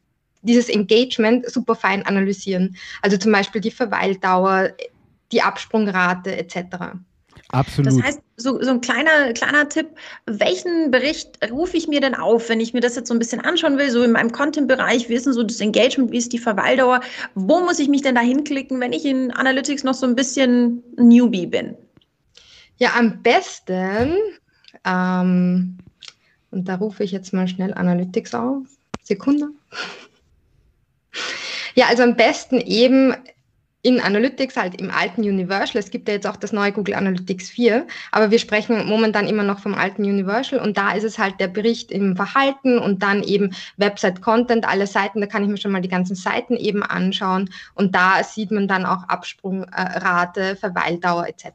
dieses 0.46 0.70
Engagement 0.70 1.50
super 1.52 1.74
fein 1.74 2.06
analysieren. 2.06 2.76
Also 3.02 3.18
zum 3.18 3.32
Beispiel 3.32 3.62
die 3.62 3.72
Verweildauer, 3.72 4.70
die 5.32 5.42
Absprungrate 5.42 6.36
etc. 6.38 6.96
Absolut. 7.50 7.92
Das 7.92 8.02
heißt, 8.02 8.22
so, 8.38 8.62
so 8.62 8.72
ein 8.72 8.82
kleiner, 8.82 9.32
kleiner 9.34 9.70
Tipp, 9.70 9.88
welchen 10.26 10.92
Bericht 10.92 11.38
rufe 11.52 11.78
ich 11.78 11.88
mir 11.88 12.02
denn 12.02 12.16
auf, 12.16 12.50
wenn 12.50 12.60
ich 12.60 12.74
mir 12.74 12.82
das 12.82 12.96
jetzt 12.96 13.08
so 13.08 13.14
ein 13.14 13.20
bisschen 13.20 13.42
anschauen 13.42 13.78
will, 13.78 13.90
so 13.92 14.04
in 14.04 14.12
meinem 14.12 14.32
Content-Bereich, 14.32 15.10
wie 15.10 15.14
ist 15.14 15.26
denn 15.26 15.34
so 15.34 15.44
das 15.44 15.62
Engagement, 15.62 16.12
wie 16.12 16.18
ist 16.18 16.34
die 16.34 16.40
Verweildauer, 16.40 17.02
wo 17.36 17.62
muss 17.62 17.80
ich 17.80 17.88
mich 17.88 18.02
denn 18.02 18.16
da 18.16 18.22
hinklicken, 18.22 18.80
wenn 18.80 18.94
ich 18.94 19.06
in 19.06 19.32
Analytics 19.32 19.84
noch 19.84 19.94
so 19.94 20.06
ein 20.06 20.16
bisschen 20.16 20.84
Newbie 20.98 21.46
bin? 21.46 21.76
Ja, 22.78 22.94
am 22.98 23.22
besten, 23.22 24.16
ähm, 24.84 25.78
und 26.52 26.68
da 26.68 26.76
rufe 26.76 27.04
ich 27.04 27.12
jetzt 27.12 27.32
mal 27.32 27.48
schnell 27.48 27.74
Analytics 27.74 28.34
auf, 28.34 28.66
Sekunde. 29.04 29.50
Ja, 31.78 31.88
also 31.88 32.04
am 32.04 32.16
besten 32.16 32.62
eben 32.62 33.14
in 33.86 34.02
Analytics, 34.02 34.58
halt 34.58 34.82
im 34.82 34.90
alten 34.90 35.22
Universal. 35.22 35.80
Es 35.80 35.92
gibt 35.92 36.08
ja 36.08 36.16
jetzt 36.16 36.26
auch 36.26 36.38
das 36.38 36.52
neue 36.52 36.72
Google 36.72 36.96
Analytics 36.96 37.52
4, 37.52 37.86
aber 38.12 38.32
wir 38.32 38.40
sprechen 38.40 38.88
momentan 38.88 39.28
immer 39.28 39.44
noch 39.44 39.60
vom 39.60 39.76
alten 39.76 40.04
Universal 40.04 40.58
und 40.58 40.76
da 40.76 40.94
ist 40.94 41.04
es 41.04 41.20
halt 41.20 41.40
der 41.40 41.50
Bericht 41.50 41.92
im 41.92 42.16
Verhalten 42.16 42.80
und 42.80 43.04
dann 43.04 43.22
eben 43.22 43.54
Website-Content, 43.78 44.68
alle 44.68 44.88
Seiten, 44.88 45.22
da 45.22 45.28
kann 45.28 45.44
ich 45.44 45.50
mir 45.50 45.58
schon 45.58 45.72
mal 45.72 45.82
die 45.82 45.88
ganzen 45.88 46.16
Seiten 46.16 46.56
eben 46.56 46.82
anschauen 46.82 47.52
und 47.76 47.94
da 47.94 48.24
sieht 48.24 48.50
man 48.50 48.68
dann 48.68 48.88
auch 48.88 49.04
Absprungrate, 49.08 50.56
Verweildauer 50.56 51.28
etc. 51.28 51.46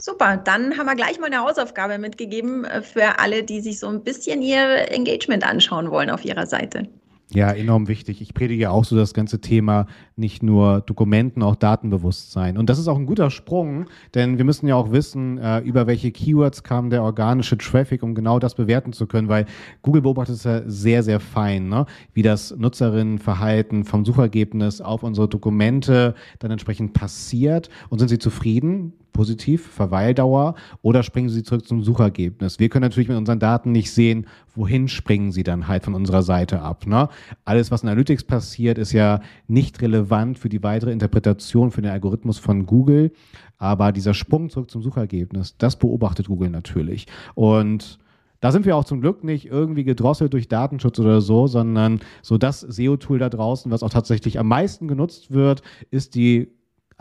Super, 0.00 0.36
dann 0.36 0.78
haben 0.78 0.86
wir 0.86 0.94
gleich 0.94 1.18
mal 1.18 1.26
eine 1.26 1.40
Hausaufgabe 1.40 1.98
mitgegeben 1.98 2.64
äh, 2.64 2.82
für 2.82 3.18
alle, 3.18 3.42
die 3.42 3.60
sich 3.60 3.80
so 3.80 3.88
ein 3.88 4.04
bisschen 4.04 4.42
ihr 4.42 4.92
Engagement 4.92 5.44
anschauen 5.44 5.90
wollen 5.90 6.08
auf 6.08 6.24
ihrer 6.24 6.46
Seite. 6.46 6.88
Ja, 7.34 7.50
enorm 7.50 7.88
wichtig. 7.88 8.22
Ich 8.22 8.32
predige 8.32 8.70
auch 8.70 8.86
so 8.86 8.96
das 8.96 9.12
ganze 9.12 9.38
Thema 9.42 9.86
nicht 10.16 10.42
nur 10.42 10.80
Dokumenten, 10.80 11.42
auch 11.42 11.56
Datenbewusstsein. 11.56 12.56
Und 12.56 12.70
das 12.70 12.78
ist 12.78 12.88
auch 12.88 12.96
ein 12.96 13.04
guter 13.04 13.30
Sprung, 13.30 13.84
denn 14.14 14.38
wir 14.38 14.46
müssen 14.46 14.66
ja 14.66 14.76
auch 14.76 14.92
wissen, 14.92 15.36
äh, 15.36 15.58
über 15.58 15.86
welche 15.86 16.10
Keywords 16.10 16.62
kam 16.62 16.88
der 16.88 17.02
organische 17.02 17.58
Traffic, 17.58 18.02
um 18.02 18.14
genau 18.14 18.38
das 18.38 18.54
bewerten 18.54 18.94
zu 18.94 19.06
können, 19.06 19.28
weil 19.28 19.44
Google 19.82 20.02
beobachtet 20.02 20.36
es 20.36 20.44
ja 20.44 20.62
sehr, 20.66 21.02
sehr 21.02 21.20
fein, 21.20 21.68
ne? 21.68 21.84
wie 22.14 22.22
das 22.22 22.56
Nutzerinnenverhalten 22.56 23.84
vom 23.84 24.06
Suchergebnis 24.06 24.80
auf 24.80 25.02
unsere 25.02 25.28
Dokumente 25.28 26.14
dann 26.38 26.50
entsprechend 26.50 26.94
passiert. 26.94 27.68
Und 27.90 27.98
sind 27.98 28.08
sie 28.08 28.18
zufrieden? 28.18 28.94
Positiv, 29.18 29.66
Verweildauer, 29.66 30.54
oder 30.80 31.02
springen 31.02 31.28
sie 31.28 31.42
zurück 31.42 31.66
zum 31.66 31.82
Suchergebnis? 31.82 32.60
Wir 32.60 32.68
können 32.68 32.84
natürlich 32.84 33.08
mit 33.08 33.18
unseren 33.18 33.40
Daten 33.40 33.72
nicht 33.72 33.90
sehen, 33.90 34.28
wohin 34.54 34.86
springen 34.86 35.32
sie 35.32 35.42
dann 35.42 35.66
halt 35.66 35.82
von 35.82 35.94
unserer 35.94 36.22
Seite 36.22 36.62
ab. 36.62 36.86
Ne? 36.86 37.08
Alles, 37.44 37.72
was 37.72 37.82
in 37.82 37.88
Analytics 37.88 38.22
passiert, 38.22 38.78
ist 38.78 38.92
ja 38.92 39.20
nicht 39.48 39.82
relevant 39.82 40.38
für 40.38 40.48
die 40.48 40.62
weitere 40.62 40.92
Interpretation 40.92 41.72
für 41.72 41.82
den 41.82 41.90
Algorithmus 41.90 42.38
von 42.38 42.64
Google. 42.64 43.10
Aber 43.56 43.90
dieser 43.90 44.14
Sprung 44.14 44.50
zurück 44.50 44.70
zum 44.70 44.82
Suchergebnis, 44.82 45.56
das 45.58 45.74
beobachtet 45.74 46.28
Google 46.28 46.50
natürlich. 46.50 47.08
Und 47.34 47.98
da 48.38 48.52
sind 48.52 48.66
wir 48.66 48.76
auch 48.76 48.84
zum 48.84 49.00
Glück 49.00 49.24
nicht 49.24 49.46
irgendwie 49.46 49.82
gedrosselt 49.82 50.32
durch 50.32 50.46
Datenschutz 50.46 51.00
oder 51.00 51.20
so, 51.20 51.48
sondern 51.48 51.98
so 52.22 52.38
das 52.38 52.60
SEO-Tool 52.60 53.18
da 53.18 53.30
draußen, 53.30 53.72
was 53.72 53.82
auch 53.82 53.90
tatsächlich 53.90 54.38
am 54.38 54.46
meisten 54.46 54.86
genutzt 54.86 55.32
wird, 55.32 55.62
ist 55.90 56.14
die 56.14 56.52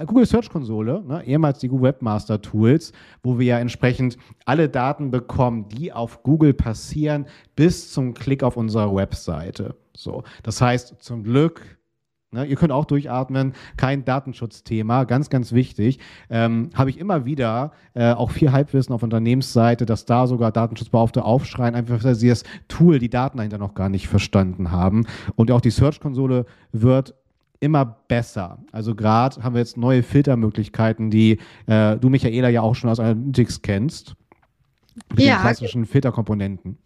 Google 0.05 0.25
Search 0.25 0.49
Konsole, 0.49 1.03
ne, 1.05 1.23
ehemals 1.25 1.59
die 1.59 1.67
Google 1.67 1.89
Webmaster 1.89 2.41
Tools, 2.41 2.91
wo 3.23 3.39
wir 3.39 3.45
ja 3.47 3.59
entsprechend 3.59 4.17
alle 4.45 4.69
Daten 4.69 5.09
bekommen, 5.09 5.67
die 5.69 5.91
auf 5.91 6.23
Google 6.23 6.53
passieren, 6.53 7.25
bis 7.55 7.91
zum 7.91 8.13
Klick 8.13 8.43
auf 8.43 8.57
unserer 8.57 8.95
Webseite. 8.95 9.75
So, 9.95 10.23
das 10.43 10.61
heißt, 10.61 10.97
zum 10.99 11.23
Glück 11.23 11.77
Ne, 12.29 12.45
ihr 12.45 12.57
könnt 12.57 12.73
auch 12.73 12.83
durchatmen, 12.83 13.53
kein 13.77 14.03
Datenschutzthema, 14.03 15.05
ganz, 15.05 15.29
ganz 15.29 15.53
wichtig. 15.53 15.99
Ähm, 16.29 16.71
Habe 16.73 16.89
ich 16.89 16.99
immer 16.99 17.23
wieder 17.23 17.71
äh, 17.93 18.11
auch 18.11 18.31
viel 18.31 18.51
Halbwissen 18.51 18.93
auf 18.93 19.01
Unternehmensseite, 19.01 19.85
dass 19.85 20.03
da 20.03 20.27
sogar 20.27 20.51
Datenschutzbeauftragte 20.51 21.23
aufschreien, 21.23 21.73
einfach 21.73 22.03
weil 22.03 22.15
sie 22.15 22.27
das 22.27 22.43
Tool, 22.67 22.99
die 22.99 23.09
Daten 23.09 23.37
dahinter 23.37 23.57
noch 23.57 23.75
gar 23.75 23.87
nicht 23.87 24.09
verstanden 24.09 24.71
haben. 24.71 25.05
Und 25.37 25.51
auch 25.51 25.61
die 25.61 25.69
Search-Konsole 25.69 26.45
wird 26.73 27.15
immer 27.59 27.85
besser. 28.07 28.59
Also 28.71 28.95
gerade 28.95 29.43
haben 29.43 29.55
wir 29.55 29.59
jetzt 29.59 29.77
neue 29.77 30.03
Filtermöglichkeiten, 30.03 31.09
die 31.09 31.39
äh, 31.67 31.97
du, 31.97 32.09
Michaela, 32.09 32.49
ja 32.49 32.61
auch 32.61 32.75
schon 32.75 32.89
aus 32.89 32.99
Analytics 32.99 33.61
kennst. 33.61 34.15
Mit 35.11 35.25
ja. 35.25 35.37
den 35.37 35.41
klassischen 35.41 35.85
Filterkomponenten. 35.85 36.77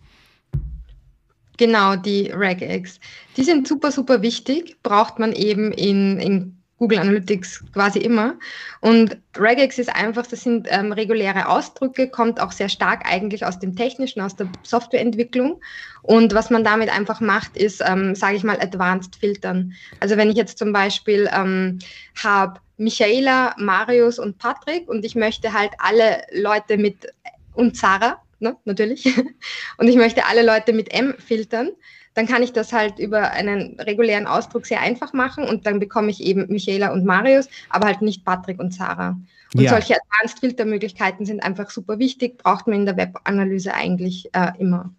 Genau, 1.58 1.96
die 1.96 2.28
Regex. 2.28 3.00
Die 3.38 3.44
sind 3.44 3.68
super, 3.68 3.92
super 3.92 4.22
wichtig. 4.22 4.78
Braucht 4.84 5.20
man 5.20 5.32
eben 5.32 5.72
in, 5.72 6.20
in 6.20 6.61
Google 6.82 6.98
Analytics 6.98 7.64
quasi 7.74 8.00
immer. 8.00 8.40
Und 8.80 9.16
Regex 9.38 9.78
ist 9.78 9.96
einfach, 9.96 10.26
das 10.26 10.42
sind 10.42 10.68
ähm, 10.72 10.92
reguläre 10.92 11.48
Ausdrücke, 11.48 12.10
kommt 12.10 12.42
auch 12.42 12.52
sehr 12.52 12.70
stark 12.70 13.06
eigentlich 13.06 13.46
aus 13.46 13.60
dem 13.60 13.76
Technischen, 13.76 14.20
aus 14.20 14.36
der 14.36 14.50
Softwareentwicklung. 14.64 15.62
Und 16.02 16.34
was 16.34 16.50
man 16.50 16.64
damit 16.64 16.90
einfach 16.90 17.22
macht, 17.22 17.56
ist, 17.56 17.84
ähm, 17.86 18.16
sage 18.16 18.36
ich 18.36 18.44
mal, 18.44 18.60
Advanced 18.60 19.16
Filtern. 19.16 19.74
Also 20.00 20.18
wenn 20.18 20.32
ich 20.32 20.36
jetzt 20.38 20.58
zum 20.58 20.74
Beispiel 20.74 21.30
ähm, 21.32 21.78
habe 22.24 22.60
Michaela, 22.78 23.54
Marius 23.60 24.18
und 24.18 24.40
Patrick 24.40 24.90
und 24.90 25.06
ich 25.06 25.14
möchte 25.14 25.54
halt 25.54 25.74
alle 25.78 26.24
Leute 26.34 26.80
mit 26.80 27.14
und 27.54 27.78
Sarah, 27.78 28.20
ne, 28.40 28.58
natürlich, 28.66 29.06
und 29.78 29.88
ich 29.88 29.98
möchte 29.98 30.26
alle 30.26 30.44
Leute 30.44 30.74
mit 30.74 30.92
M 30.92 31.14
filtern, 31.20 31.70
dann 32.14 32.28
kann 32.28 32.44
ich 32.44 32.54
das 32.54 32.74
halt 32.74 33.00
über 33.00 33.32
einen 33.32 33.80
regulären 33.80 34.28
Ausdruck 34.28 34.66
sehr 34.66 34.82
einfach 34.82 35.14
machen 35.14 35.46
und 35.46 35.66
dann 35.66 35.80
bekomme 35.80 36.12
ich 36.12 36.22
eben 36.22 36.48
Michaela 36.50 36.92
und 36.92 37.06
Marius, 37.06 37.48
aber 37.70 37.88
halt 37.88 38.02
nicht 38.02 38.26
Patrick 38.26 38.60
und 38.60 38.74
Sarah. 38.74 39.18
Und 39.54 39.62
ja. 39.62 39.72
solche 39.72 39.96
Advanced 39.96 40.40
Filtermöglichkeiten 40.40 41.26
sind 41.26 41.44
einfach 41.44 41.70
super 41.70 42.00
wichtig, 42.00 42.38
braucht 42.38 42.68
man 42.68 42.80
in 42.80 42.86
der 42.86 42.98
Webanalyse 42.98 43.74
eigentlich 43.74 44.30
äh, 44.34 44.52
immer. 44.60 44.94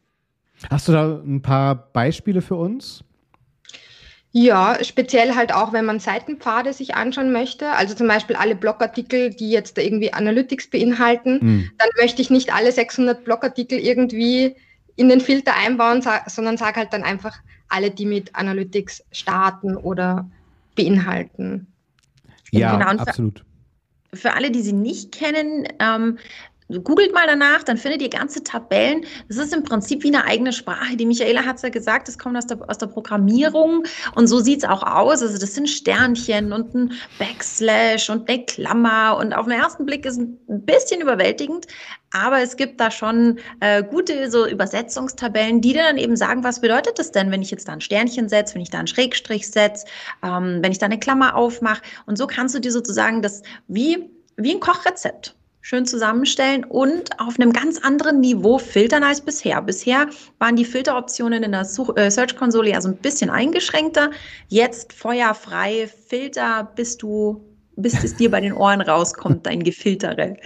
Hast 0.70 0.88
du 0.88 0.92
da 0.92 1.20
ein 1.24 1.42
paar 1.42 1.74
Beispiele 1.74 2.40
für 2.40 2.56
uns? 2.56 3.04
Ja, 4.34 4.78
speziell 4.82 5.34
halt 5.34 5.54
auch, 5.54 5.74
wenn 5.74 5.84
man 5.84 6.00
Seitenpfade 6.00 6.72
sich 6.72 6.94
anschauen 6.94 7.32
möchte. 7.32 7.70
Also 7.72 7.94
zum 7.94 8.08
Beispiel 8.08 8.34
alle 8.34 8.54
Blogartikel, 8.54 9.28
die 9.28 9.50
jetzt 9.50 9.76
irgendwie 9.76 10.14
Analytics 10.14 10.70
beinhalten. 10.70 11.38
Mhm. 11.42 11.70
Dann 11.76 11.88
möchte 12.00 12.22
ich 12.22 12.30
nicht 12.30 12.54
alle 12.54 12.72
600 12.72 13.24
Blogartikel 13.24 13.78
irgendwie 13.78 14.56
in 14.96 15.08
den 15.08 15.20
Filter 15.20 15.54
einbauen, 15.54 16.02
sondern 16.26 16.56
sage 16.56 16.76
halt 16.76 16.92
dann 16.92 17.02
einfach 17.02 17.38
alle, 17.68 17.90
die 17.90 18.06
mit 18.06 18.34
Analytics 18.34 19.04
starten 19.12 19.76
oder 19.76 20.28
beinhalten. 20.76 21.66
Ja, 22.50 22.76
genau. 22.76 23.02
absolut. 23.02 23.44
Für, 24.12 24.16
für 24.16 24.34
alle, 24.34 24.50
die 24.50 24.62
sie 24.62 24.74
nicht 24.74 25.12
kennen, 25.12 25.66
ähm, 25.78 26.18
Googelt 26.80 27.12
mal 27.12 27.26
danach, 27.26 27.62
dann 27.62 27.76
findet 27.76 28.02
ihr 28.02 28.08
ganze 28.08 28.42
Tabellen. 28.42 29.04
Das 29.28 29.36
ist 29.36 29.54
im 29.54 29.62
Prinzip 29.62 30.02
wie 30.02 30.08
eine 30.08 30.24
eigene 30.24 30.52
Sprache. 30.52 30.96
Die 30.96 31.06
Michaela 31.06 31.44
hat 31.44 31.56
es 31.56 31.62
ja 31.62 31.68
gesagt, 31.68 32.08
das 32.08 32.18
kommt 32.18 32.36
aus 32.36 32.46
der, 32.46 32.58
aus 32.68 32.78
der 32.78 32.86
Programmierung 32.86 33.84
und 34.14 34.26
so 34.26 34.40
sieht 34.40 34.62
es 34.62 34.68
auch 34.68 34.82
aus. 34.82 35.22
Also 35.22 35.38
das 35.38 35.54
sind 35.54 35.68
Sternchen 35.68 36.52
und 36.52 36.74
ein 36.74 36.92
Backslash 37.18 38.10
und 38.10 38.28
eine 38.28 38.44
Klammer 38.44 39.16
und 39.18 39.32
auf 39.32 39.46
den 39.46 39.58
ersten 39.58 39.86
Blick 39.86 40.06
ist 40.06 40.18
ein 40.18 40.38
bisschen 40.48 41.00
überwältigend, 41.00 41.66
aber 42.12 42.40
es 42.42 42.56
gibt 42.56 42.80
da 42.80 42.90
schon 42.90 43.38
äh, 43.60 43.82
gute 43.82 44.30
so 44.30 44.46
Übersetzungstabellen, 44.46 45.60
die 45.60 45.72
dann 45.72 45.96
eben 45.96 46.16
sagen, 46.16 46.44
was 46.44 46.60
bedeutet 46.60 46.98
das 46.98 47.10
denn, 47.12 47.30
wenn 47.30 47.42
ich 47.42 47.50
jetzt 47.50 47.68
da 47.68 47.72
ein 47.72 47.80
Sternchen 47.80 48.28
setze, 48.28 48.54
wenn 48.54 48.62
ich 48.62 48.70
da 48.70 48.78
einen 48.78 48.86
Schrägstrich 48.86 49.48
setze, 49.50 49.86
ähm, 50.22 50.58
wenn 50.62 50.72
ich 50.72 50.78
da 50.78 50.86
eine 50.86 50.98
Klammer 50.98 51.36
aufmache. 51.36 51.82
Und 52.06 52.18
so 52.18 52.26
kannst 52.26 52.54
du 52.54 52.60
dir 52.60 52.72
sozusagen 52.72 53.22
das 53.22 53.42
wie, 53.68 54.10
wie 54.36 54.52
ein 54.52 54.60
Kochrezept 54.60 55.34
schön 55.62 55.86
zusammenstellen 55.86 56.64
und 56.64 57.18
auf 57.20 57.38
einem 57.38 57.52
ganz 57.52 57.78
anderen 57.78 58.20
Niveau 58.20 58.58
filtern 58.58 59.04
als 59.04 59.20
bisher. 59.20 59.62
Bisher 59.62 60.08
waren 60.38 60.56
die 60.56 60.64
Filteroptionen 60.64 61.44
in 61.44 61.52
der 61.52 61.62
äh, 61.62 62.10
Search-Konsole 62.10 62.70
ja 62.70 62.80
so 62.80 62.88
ein 62.88 62.96
bisschen 62.96 63.30
eingeschränkter. 63.30 64.10
Jetzt 64.48 64.92
feuerfrei, 64.92 65.88
Filter, 66.08 66.70
bis 66.74 66.98
du, 66.98 67.40
bis 67.76 68.02
es 68.02 68.16
dir 68.16 68.30
bei 68.30 68.40
den 68.40 68.52
Ohren 68.52 68.80
rauskommt, 68.80 69.46
dein 69.46 69.62
Gefiltere. 69.62 70.36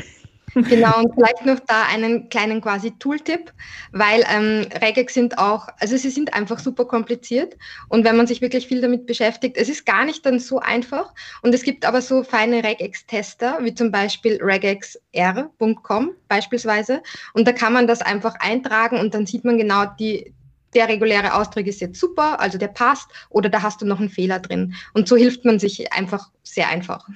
Genau, 0.56 1.00
und 1.00 1.12
vielleicht 1.14 1.44
noch 1.44 1.60
da 1.66 1.82
einen 1.82 2.30
kleinen 2.30 2.62
quasi 2.62 2.92
Tooltip, 2.98 3.52
weil 3.92 4.24
ähm, 4.26 4.66
Regex 4.80 5.12
sind 5.12 5.36
auch, 5.36 5.68
also 5.78 5.98
sie 5.98 6.08
sind 6.08 6.32
einfach 6.32 6.58
super 6.58 6.86
kompliziert 6.86 7.58
und 7.88 8.04
wenn 8.04 8.16
man 8.16 8.26
sich 8.26 8.40
wirklich 8.40 8.66
viel 8.66 8.80
damit 8.80 9.04
beschäftigt, 9.04 9.58
es 9.58 9.68
ist 9.68 9.84
gar 9.84 10.06
nicht 10.06 10.24
dann 10.24 10.38
so 10.38 10.58
einfach 10.58 11.12
und 11.42 11.54
es 11.54 11.62
gibt 11.62 11.84
aber 11.84 12.00
so 12.00 12.22
feine 12.22 12.64
Regex-Tester, 12.64 13.58
wie 13.60 13.74
zum 13.74 13.90
Beispiel 13.90 14.38
regexr.com 14.40 16.12
beispielsweise 16.26 17.02
und 17.34 17.46
da 17.46 17.52
kann 17.52 17.74
man 17.74 17.86
das 17.86 18.00
einfach 18.00 18.36
eintragen 18.40 18.98
und 18.98 19.12
dann 19.12 19.26
sieht 19.26 19.44
man 19.44 19.58
genau 19.58 19.84
die, 19.98 20.32
der 20.74 20.88
reguläre 20.88 21.34
Ausdruck 21.34 21.66
ist 21.66 21.82
jetzt 21.82 22.00
super, 22.00 22.40
also 22.40 22.56
der 22.56 22.68
passt, 22.68 23.10
oder 23.28 23.50
da 23.50 23.60
hast 23.60 23.82
du 23.82 23.86
noch 23.86 24.00
einen 24.00 24.10
Fehler 24.10 24.40
drin. 24.40 24.74
Und 24.92 25.08
so 25.08 25.16
hilft 25.16 25.44
man 25.44 25.58
sich 25.58 25.92
einfach 25.92 26.30
sehr 26.42 26.68
einfach. 26.68 27.08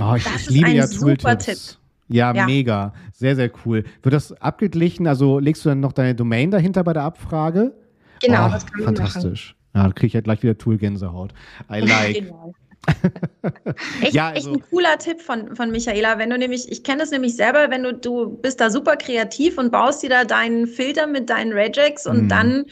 Oh, 0.00 0.14
ich, 0.16 0.26
ich 0.26 0.50
liebe 0.50 0.70
ja 0.70 0.86
Tooltips. 0.86 1.44
Tipp. 1.44 1.78
Ja, 2.08 2.34
ja, 2.34 2.46
mega. 2.46 2.92
Sehr, 3.12 3.36
sehr 3.36 3.50
cool. 3.64 3.84
Wird 4.02 4.12
das 4.12 4.32
abgeglichen? 4.40 5.06
Also 5.06 5.38
legst 5.38 5.64
du 5.64 5.70
dann 5.70 5.80
noch 5.80 5.92
deine 5.92 6.14
Domain 6.14 6.50
dahinter 6.50 6.84
bei 6.84 6.92
der 6.92 7.02
Abfrage? 7.02 7.72
Genau, 8.20 8.46
oh, 8.46 8.50
das 8.50 8.66
kann 8.66 8.82
Fantastisch. 8.82 9.54
Machen. 9.72 9.82
Ja, 9.82 9.88
da 9.88 9.92
kriege 9.92 10.06
ich 10.08 10.12
ja 10.12 10.20
gleich 10.20 10.42
wieder 10.42 10.56
Tool-Gänsehaut. 10.56 11.32
I 11.70 11.80
like. 11.80 12.14
Genau. 12.14 12.54
echt, 14.02 14.12
ja, 14.12 14.28
also, 14.28 14.50
echt 14.50 14.62
ein 14.62 14.70
cooler 14.70 14.98
Tipp 14.98 15.20
von, 15.20 15.56
von 15.56 15.70
Michaela. 15.70 16.18
Wenn 16.18 16.30
du 16.30 16.38
nämlich, 16.38 16.70
ich 16.70 16.84
kenne 16.84 16.98
das 16.98 17.10
nämlich 17.10 17.34
selber, 17.34 17.70
wenn 17.70 17.82
du, 17.82 17.94
du 17.94 18.36
bist 18.36 18.60
da 18.60 18.68
super 18.70 18.96
kreativ 18.96 19.56
und 19.56 19.72
baust 19.72 20.02
dir 20.02 20.10
da 20.10 20.24
deinen 20.24 20.66
Filter 20.66 21.06
mit 21.06 21.30
deinen 21.30 21.52
Regex 21.52 22.06
und 22.06 22.26
mm. 22.26 22.28
dann 22.28 22.66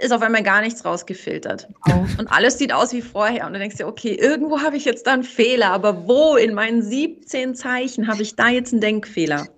ist 0.00 0.12
auf 0.12 0.22
einmal 0.22 0.42
gar 0.42 0.60
nichts 0.60 0.84
rausgefiltert. 0.84 1.68
Oh. 1.88 2.04
Und 2.18 2.28
alles 2.28 2.58
sieht 2.58 2.72
aus 2.72 2.92
wie 2.92 3.02
vorher. 3.02 3.46
Und 3.46 3.52
du 3.52 3.58
denkst 3.58 3.76
dir, 3.76 3.86
okay, 3.86 4.14
irgendwo 4.14 4.60
habe 4.60 4.76
ich 4.76 4.84
jetzt 4.84 5.06
da 5.06 5.12
einen 5.12 5.24
Fehler, 5.24 5.70
aber 5.70 6.06
wo 6.06 6.36
in 6.36 6.54
meinen 6.54 6.82
17 6.82 7.54
Zeichen 7.54 8.06
habe 8.06 8.22
ich 8.22 8.36
da 8.36 8.48
jetzt 8.48 8.72
einen 8.72 8.80
Denkfehler? 8.80 9.48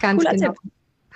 Ganz 0.00 0.22
Cooler 0.22 0.34
genau. 0.36 0.52
Tipp. 0.52 0.72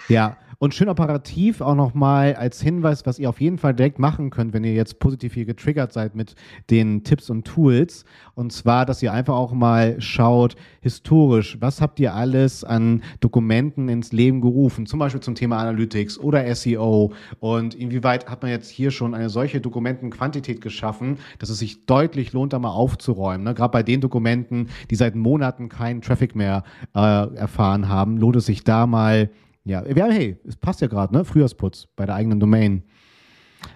Ja, 0.08 0.36
und 0.64 0.72
schön 0.72 0.88
operativ 0.88 1.60
auch 1.60 1.74
nochmal 1.74 2.36
als 2.36 2.62
Hinweis, 2.62 3.04
was 3.04 3.18
ihr 3.18 3.28
auf 3.28 3.38
jeden 3.38 3.58
Fall 3.58 3.74
direkt 3.74 3.98
machen 3.98 4.30
könnt, 4.30 4.54
wenn 4.54 4.64
ihr 4.64 4.72
jetzt 4.72 4.98
positiv 4.98 5.34
hier 5.34 5.44
getriggert 5.44 5.92
seid 5.92 6.14
mit 6.14 6.34
den 6.70 7.04
Tipps 7.04 7.28
und 7.28 7.44
Tools. 7.44 8.06
Und 8.34 8.50
zwar, 8.50 8.86
dass 8.86 9.02
ihr 9.02 9.12
einfach 9.12 9.34
auch 9.34 9.52
mal 9.52 10.00
schaut, 10.00 10.56
historisch, 10.80 11.58
was 11.60 11.82
habt 11.82 12.00
ihr 12.00 12.14
alles 12.14 12.64
an 12.64 13.02
Dokumenten 13.20 13.90
ins 13.90 14.10
Leben 14.12 14.40
gerufen? 14.40 14.86
Zum 14.86 14.98
Beispiel 14.98 15.20
zum 15.20 15.34
Thema 15.34 15.58
Analytics 15.58 16.18
oder 16.18 16.54
SEO. 16.54 17.12
Und 17.40 17.74
inwieweit 17.74 18.30
hat 18.30 18.40
man 18.40 18.50
jetzt 18.50 18.70
hier 18.70 18.90
schon 18.90 19.14
eine 19.14 19.28
solche 19.28 19.60
Dokumentenquantität 19.60 20.62
geschaffen, 20.62 21.18
dass 21.40 21.50
es 21.50 21.58
sich 21.58 21.84
deutlich 21.84 22.32
lohnt, 22.32 22.54
da 22.54 22.58
mal 22.58 22.70
aufzuräumen. 22.70 23.44
Ne? 23.44 23.52
Gerade 23.52 23.72
bei 23.72 23.82
den 23.82 24.00
Dokumenten, 24.00 24.70
die 24.90 24.96
seit 24.96 25.14
Monaten 25.14 25.68
keinen 25.68 26.00
Traffic 26.00 26.34
mehr 26.34 26.64
äh, 26.94 27.34
erfahren 27.36 27.90
haben, 27.90 28.16
lohnt 28.16 28.36
es 28.36 28.46
sich 28.46 28.64
da 28.64 28.86
mal 28.86 29.28
ja, 29.64 29.84
ja 29.86 30.06
hey, 30.06 30.38
es 30.46 30.56
passt 30.56 30.80
ja 30.80 30.86
gerade, 30.86 31.14
ne? 31.14 31.24
Frühjahrsputz 31.24 31.88
bei 31.96 32.06
der 32.06 32.14
eigenen 32.14 32.40
Domain. 32.40 32.84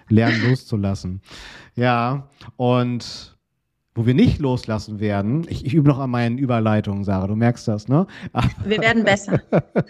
Lernen 0.07 0.41
loszulassen. 0.49 1.21
Ja, 1.75 2.29
und 2.57 3.37
wo 3.95 4.05
wir 4.05 4.13
nicht 4.13 4.39
loslassen 4.39 4.99
werden, 4.99 5.45
ich, 5.49 5.65
ich, 5.65 5.73
übe 5.73 5.89
noch 5.89 5.99
an 5.99 6.11
meinen 6.11 6.37
Überleitungen, 6.37 7.03
Sarah, 7.03 7.27
du 7.27 7.35
merkst 7.35 7.67
das, 7.67 7.87
ne? 7.87 8.07
Wir 8.63 8.79
werden 8.79 9.03
besser. 9.03 9.41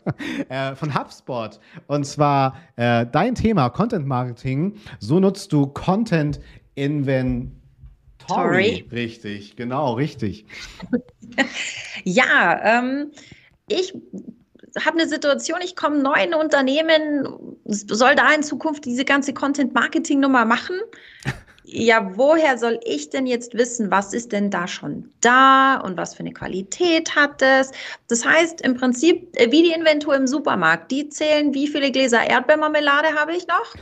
äh, 0.50 0.74
von 0.74 0.96
HubSpot. 0.96 1.60
Und 1.88 2.06
zwar 2.06 2.56
äh, 2.76 3.06
dein 3.06 3.36
Thema 3.36 3.70
Content 3.70 4.08
Marketing. 4.08 4.78
So 5.00 5.20
nutzt 5.20 5.52
du 5.54 5.68
Content 5.68 6.40
Inventory. 6.76 7.52
Story. 8.24 8.88
Richtig, 8.92 9.56
genau, 9.56 9.94
richtig. 9.94 10.46
ja, 12.04 12.60
ähm, 12.64 13.12
ich 13.68 13.94
habe 14.78 15.00
eine 15.00 15.08
Situation, 15.08 15.60
ich 15.64 15.76
komme 15.76 16.00
neu 16.00 16.14
in 16.14 16.34
ein 16.34 16.40
Unternehmen, 16.40 17.58
soll 17.66 18.16
da 18.16 18.32
in 18.34 18.44
Zukunft 18.44 18.86
diese 18.86 19.06
ganze 19.06 19.34
Content-Marketing-Nummer 19.34 20.46
machen. 20.46 20.80
Ja, 21.72 22.18
woher 22.18 22.58
soll 22.58 22.80
ich 22.84 23.12
denn 23.12 23.28
jetzt 23.28 23.54
wissen, 23.54 23.92
was 23.92 24.12
ist 24.12 24.32
denn 24.32 24.50
da 24.50 24.68
schon 24.68 25.12
da 25.22 25.76
und 25.76 25.98
was 25.98 26.16
für 26.16 26.22
eine 26.22 26.34
Qualität 26.34 27.16
hat 27.16 27.44
es? 27.44 27.72
Das 28.08 28.26
heißt 28.26 28.62
im 28.62 28.74
Prinzip 28.74 29.30
äh, 29.36 29.52
wie 29.52 29.62
die 29.62 29.74
Inventur 29.74 30.16
im 30.16 30.26
Supermarkt. 30.26 30.90
Die 30.90 31.10
zählen, 31.10 31.54
wie 31.54 31.68
viele 31.68 31.92
Gläser 31.92 32.28
Erdbeermarmelade 32.28 33.10
habe 33.14 33.36
ich 33.36 33.46
noch? 33.46 33.76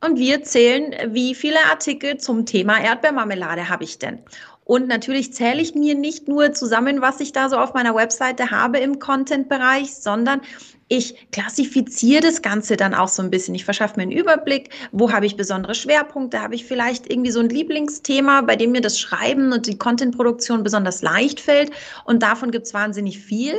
Und 0.00 0.18
wir 0.18 0.42
zählen, 0.42 0.94
wie 1.12 1.34
viele 1.34 1.58
Artikel 1.70 2.16
zum 2.16 2.46
Thema 2.46 2.80
Erdbeermarmelade 2.80 3.68
habe 3.68 3.84
ich 3.84 3.98
denn? 3.98 4.20
Und 4.68 4.86
natürlich 4.86 5.32
zähle 5.32 5.62
ich 5.62 5.74
mir 5.74 5.94
nicht 5.94 6.28
nur 6.28 6.52
zusammen, 6.52 7.00
was 7.00 7.20
ich 7.20 7.32
da 7.32 7.48
so 7.48 7.56
auf 7.56 7.72
meiner 7.72 7.94
Webseite 7.94 8.50
habe 8.50 8.76
im 8.76 8.98
Content-Bereich, 8.98 9.94
sondern 9.94 10.42
ich 10.88 11.30
klassifiziere 11.32 12.20
das 12.20 12.42
Ganze 12.42 12.76
dann 12.76 12.92
auch 12.92 13.08
so 13.08 13.22
ein 13.22 13.30
bisschen. 13.30 13.54
Ich 13.54 13.64
verschaffe 13.64 13.96
mir 13.96 14.02
einen 14.02 14.12
Überblick, 14.12 14.68
wo 14.92 15.10
habe 15.10 15.24
ich 15.24 15.38
besondere 15.38 15.74
Schwerpunkte, 15.74 16.42
habe 16.42 16.54
ich 16.54 16.66
vielleicht 16.66 17.10
irgendwie 17.10 17.30
so 17.30 17.40
ein 17.40 17.48
Lieblingsthema, 17.48 18.42
bei 18.42 18.56
dem 18.56 18.72
mir 18.72 18.82
das 18.82 19.00
Schreiben 19.00 19.52
und 19.52 19.66
die 19.66 19.78
Content-Produktion 19.78 20.62
besonders 20.62 21.00
leicht 21.00 21.40
fällt. 21.40 21.70
Und 22.04 22.22
davon 22.22 22.50
gibt 22.50 22.66
es 22.66 22.74
wahnsinnig 22.74 23.20
viel. 23.20 23.54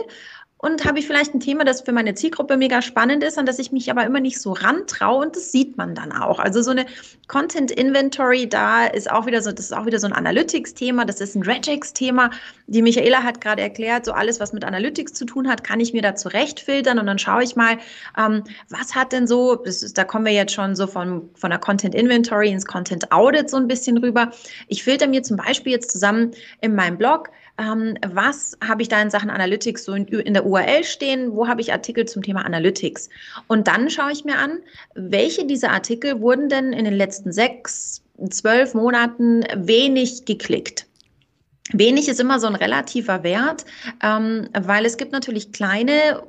Und 0.61 0.83
habe 0.83 0.99
ich 0.99 1.07
vielleicht 1.07 1.33
ein 1.33 1.39
Thema, 1.39 1.63
das 1.63 1.79
für 1.79 1.93
meine 1.93 2.15
Zielgruppe 2.15 2.57
mega 2.57 2.81
spannend 2.81 3.23
ist, 3.23 3.37
an 3.37 3.45
das 3.45 3.59
ich 3.59 3.71
mich 3.71 3.89
aber 3.89 4.05
immer 4.05 4.19
nicht 4.19 4.41
so 4.41 4.51
rantraue 4.51 5.25
und 5.25 5.37
das 5.37 5.53
sieht 5.53 5.77
man 5.77 5.95
dann 5.95 6.11
auch. 6.11 6.37
Also 6.37 6.61
so 6.61 6.71
eine 6.71 6.85
Content 7.29 7.71
Inventory, 7.71 8.49
da 8.49 8.85
ist 8.85 9.09
auch 9.09 9.25
wieder 9.25 9.41
so, 9.41 9.53
das 9.53 9.67
ist 9.67 9.73
auch 9.73 9.85
wieder 9.85 9.99
so 9.99 10.07
ein 10.07 10.11
Analytics-Thema, 10.11 11.05
das 11.05 11.21
ist 11.21 11.35
ein 11.35 11.43
Regex-Thema. 11.43 12.31
Die 12.67 12.81
Michaela 12.81 13.23
hat 13.23 13.39
gerade 13.39 13.61
erklärt, 13.61 14.03
so 14.03 14.11
alles, 14.11 14.41
was 14.41 14.51
mit 14.51 14.65
Analytics 14.65 15.13
zu 15.13 15.23
tun 15.23 15.47
hat, 15.47 15.63
kann 15.63 15.79
ich 15.79 15.93
mir 15.93 16.01
da 16.01 16.15
zurechtfiltern 16.15 16.99
und 16.99 17.05
dann 17.05 17.19
schaue 17.19 17.43
ich 17.43 17.55
mal, 17.55 17.77
ähm, 18.17 18.43
was 18.67 18.95
hat 18.95 19.13
denn 19.13 19.27
so, 19.27 19.53
ist, 19.63 19.97
da 19.97 20.03
kommen 20.03 20.25
wir 20.25 20.33
jetzt 20.33 20.53
schon 20.53 20.75
so 20.75 20.87
von, 20.87 21.29
von 21.35 21.51
der 21.51 21.59
Content 21.59 21.95
Inventory 21.95 22.49
ins 22.49 22.65
Content 22.65 23.13
Audit 23.13 23.49
so 23.49 23.55
ein 23.55 23.69
bisschen 23.69 23.97
rüber. 23.97 24.31
Ich 24.67 24.83
filter 24.83 25.07
mir 25.07 25.23
zum 25.23 25.37
Beispiel 25.37 25.71
jetzt 25.71 25.89
zusammen 25.89 26.31
in 26.59 26.75
meinem 26.75 26.97
Blog, 26.97 27.29
ähm, 27.59 27.97
was 28.07 28.57
habe 28.65 28.81
ich 28.81 28.87
da 28.87 29.01
in 29.01 29.09
Sachen 29.09 29.29
Analytics 29.29 29.83
so 29.83 29.93
in, 29.93 30.05
in 30.05 30.33
der 30.33 30.45
URL 30.49 30.83
stehen, 30.83 31.35
wo 31.35 31.47
habe 31.47 31.61
ich 31.61 31.71
Artikel 31.71 32.05
zum 32.05 32.23
Thema 32.23 32.45
Analytics. 32.45 33.09
Und 33.47 33.67
dann 33.67 33.89
schaue 33.89 34.11
ich 34.11 34.25
mir 34.25 34.37
an, 34.37 34.59
welche 34.95 35.45
dieser 35.45 35.71
Artikel 35.71 36.19
wurden 36.21 36.49
denn 36.49 36.73
in 36.73 36.85
den 36.85 36.95
letzten 36.95 37.31
sechs, 37.31 38.01
zwölf 38.29 38.73
Monaten 38.73 39.43
wenig 39.55 40.25
geklickt. 40.25 40.88
Wenig 41.73 42.09
ist 42.09 42.19
immer 42.19 42.39
so 42.39 42.47
ein 42.47 42.55
relativer 42.55 43.23
Wert, 43.23 43.65
ähm, 44.03 44.49
weil 44.59 44.85
es 44.85 44.97
gibt 44.97 45.11
natürlich 45.11 45.51
kleine 45.51 46.23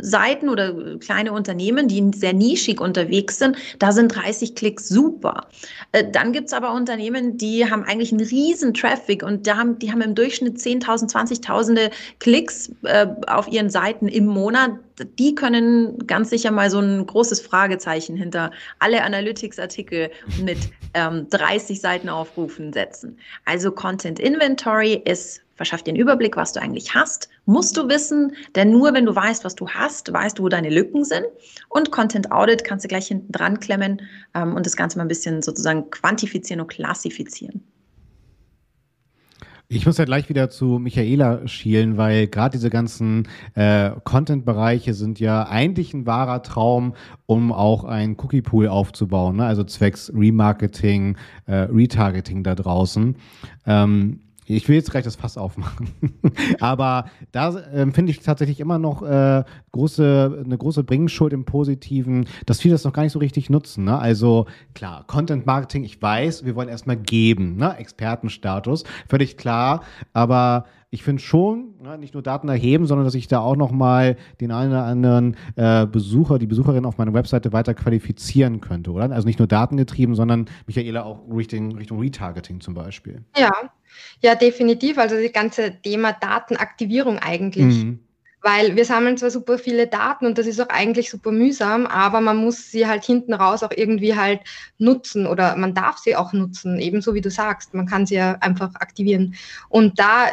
Seiten 0.00 0.48
oder 0.48 0.98
kleine 0.98 1.32
Unternehmen, 1.32 1.88
die 1.88 2.10
sehr 2.14 2.32
nischig 2.32 2.80
unterwegs 2.80 3.38
sind. 3.38 3.56
Da 3.78 3.92
sind 3.92 4.14
30 4.14 4.54
Klicks 4.54 4.88
super. 4.88 5.48
Äh, 5.92 6.04
dann 6.10 6.32
gibt 6.32 6.48
es 6.48 6.52
aber 6.52 6.74
Unternehmen, 6.74 7.38
die 7.38 7.70
haben 7.70 7.84
eigentlich 7.84 8.12
einen 8.12 8.26
riesen 8.26 8.74
Traffic 8.74 9.22
und 9.22 9.46
da 9.46 9.56
haben, 9.56 9.78
die 9.78 9.90
haben 9.90 10.02
im 10.02 10.14
Durchschnitt 10.14 10.58
10.000, 10.58 11.10
20.000 11.10 11.90
Klicks 12.18 12.70
äh, 12.82 13.06
auf 13.26 13.48
ihren 13.48 13.70
Seiten 13.70 14.08
im 14.08 14.26
Monat 14.26 14.72
die 15.18 15.34
können 15.34 16.06
ganz 16.06 16.30
sicher 16.30 16.50
mal 16.50 16.70
so 16.70 16.78
ein 16.78 17.06
großes 17.06 17.40
Fragezeichen 17.40 18.16
hinter 18.16 18.50
alle 18.78 19.02
Analytics-Artikel 19.02 20.10
mit 20.42 20.58
ähm, 20.94 21.28
30 21.30 21.80
Seiten 21.80 22.08
aufrufen 22.08 22.72
setzen. 22.72 23.18
Also 23.44 23.70
Content 23.72 24.18
Inventory 24.18 25.02
ist 25.04 25.42
verschafft 25.54 25.86
dir 25.86 25.92
einen 25.92 26.00
Überblick, 26.00 26.36
was 26.36 26.52
du 26.52 26.60
eigentlich 26.60 26.94
hast. 26.94 27.28
Musst 27.44 27.76
du 27.76 27.88
wissen, 27.88 28.34
denn 28.56 28.70
nur 28.70 28.94
wenn 28.94 29.06
du 29.06 29.14
weißt, 29.14 29.44
was 29.44 29.54
du 29.54 29.68
hast, 29.68 30.12
weißt 30.12 30.38
du, 30.38 30.44
wo 30.44 30.48
deine 30.48 30.70
Lücken 30.70 31.04
sind. 31.04 31.26
Und 31.68 31.92
Content 31.92 32.32
Audit 32.32 32.64
kannst 32.64 32.84
du 32.84 32.88
gleich 32.88 33.06
hinten 33.06 33.30
dran 33.30 33.60
klemmen 33.60 34.02
ähm, 34.34 34.54
und 34.54 34.66
das 34.66 34.76
Ganze 34.76 34.98
mal 34.98 35.04
ein 35.04 35.08
bisschen 35.08 35.42
sozusagen 35.42 35.90
quantifizieren 35.90 36.60
und 36.60 36.68
klassifizieren. 36.68 37.62
Ich 39.74 39.86
muss 39.86 39.96
ja 39.96 40.04
gleich 40.04 40.28
wieder 40.28 40.50
zu 40.50 40.78
Michaela 40.78 41.48
schielen, 41.48 41.96
weil 41.96 42.26
gerade 42.26 42.52
diese 42.52 42.68
ganzen 42.68 43.26
äh, 43.54 43.92
Content-Bereiche 44.04 44.92
sind 44.92 45.18
ja 45.18 45.44
eigentlich 45.48 45.94
ein 45.94 46.04
wahrer 46.04 46.42
Traum, 46.42 46.92
um 47.24 47.52
auch 47.52 47.84
ein 47.84 48.16
Cookie-Pool 48.18 48.68
aufzubauen, 48.68 49.36
ne? 49.36 49.46
also 49.46 49.64
zwecks 49.64 50.12
Remarketing, 50.14 51.16
äh, 51.46 51.68
Retargeting 51.72 52.42
da 52.42 52.54
draußen. 52.54 53.16
Ähm, 53.66 54.20
ich 54.56 54.68
will 54.68 54.76
jetzt 54.76 54.90
gleich 54.90 55.04
das 55.04 55.16
Fass 55.16 55.36
aufmachen. 55.36 55.90
Aber 56.60 57.06
da 57.32 57.54
ähm, 57.72 57.92
finde 57.92 58.12
ich 58.12 58.20
tatsächlich 58.20 58.60
immer 58.60 58.78
noch 58.78 59.02
äh, 59.02 59.44
große, 59.72 60.42
eine 60.44 60.58
große 60.58 60.84
Bringschuld 60.84 61.32
im 61.32 61.44
Positiven, 61.44 62.26
dass 62.46 62.60
viele 62.60 62.74
das 62.74 62.84
noch 62.84 62.92
gar 62.92 63.02
nicht 63.02 63.12
so 63.12 63.18
richtig 63.18 63.50
nutzen. 63.50 63.84
Ne? 63.84 63.98
Also 63.98 64.46
klar, 64.74 65.04
Content 65.06 65.46
Marketing, 65.46 65.84
ich 65.84 66.00
weiß, 66.00 66.44
wir 66.44 66.54
wollen 66.54 66.68
erstmal 66.68 66.96
geben, 66.96 67.56
ne? 67.56 67.76
Expertenstatus, 67.76 68.84
völlig 69.08 69.36
klar. 69.36 69.82
Aber 70.12 70.66
ich 70.94 71.02
finde 71.02 71.22
schon, 71.22 71.74
ne, 71.82 71.96
nicht 71.96 72.12
nur 72.12 72.22
Daten 72.22 72.50
erheben, 72.50 72.84
sondern 72.86 73.06
dass 73.06 73.14
ich 73.14 73.26
da 73.26 73.40
auch 73.40 73.56
nochmal 73.56 74.16
den 74.42 74.52
einen 74.52 74.72
oder 74.72 74.84
anderen 74.84 75.36
äh, 75.56 75.86
Besucher, 75.86 76.38
die 76.38 76.46
Besucherin 76.46 76.84
auf 76.84 76.98
meiner 76.98 77.14
Webseite 77.14 77.50
weiter 77.54 77.72
qualifizieren 77.72 78.60
könnte, 78.60 78.92
oder? 78.92 79.10
Also 79.10 79.26
nicht 79.26 79.38
nur 79.38 79.48
datengetrieben, 79.48 80.14
sondern 80.14 80.50
Michaela 80.66 81.04
auch 81.04 81.20
Richtung, 81.34 81.72
Richtung 81.76 81.98
Retargeting 81.98 82.60
zum 82.60 82.74
Beispiel. 82.74 83.24
Ja, 83.38 83.52
ja, 84.20 84.34
definitiv. 84.34 84.98
Also 84.98 85.16
das 85.16 85.32
ganze 85.32 85.80
Thema 85.82 86.12
Datenaktivierung 86.12 87.18
eigentlich. 87.18 87.84
Mhm. 87.84 88.00
Weil 88.44 88.74
wir 88.74 88.84
sammeln 88.84 89.16
zwar 89.16 89.30
super 89.30 89.56
viele 89.56 89.86
Daten 89.86 90.26
und 90.26 90.36
das 90.36 90.48
ist 90.48 90.60
auch 90.60 90.68
eigentlich 90.68 91.10
super 91.10 91.30
mühsam, 91.30 91.86
aber 91.86 92.20
man 92.20 92.38
muss 92.38 92.72
sie 92.72 92.88
halt 92.88 93.04
hinten 93.04 93.34
raus 93.34 93.62
auch 93.62 93.70
irgendwie 93.70 94.16
halt 94.16 94.40
nutzen 94.78 95.28
oder 95.28 95.54
man 95.54 95.74
darf 95.74 95.98
sie 95.98 96.16
auch 96.16 96.32
nutzen, 96.32 96.80
ebenso 96.80 97.14
wie 97.14 97.20
du 97.20 97.30
sagst. 97.30 97.72
Man 97.72 97.86
kann 97.86 98.04
sie 98.04 98.16
ja 98.16 98.32
einfach 98.40 98.74
aktivieren. 98.74 99.36
Und 99.68 100.00
da 100.00 100.26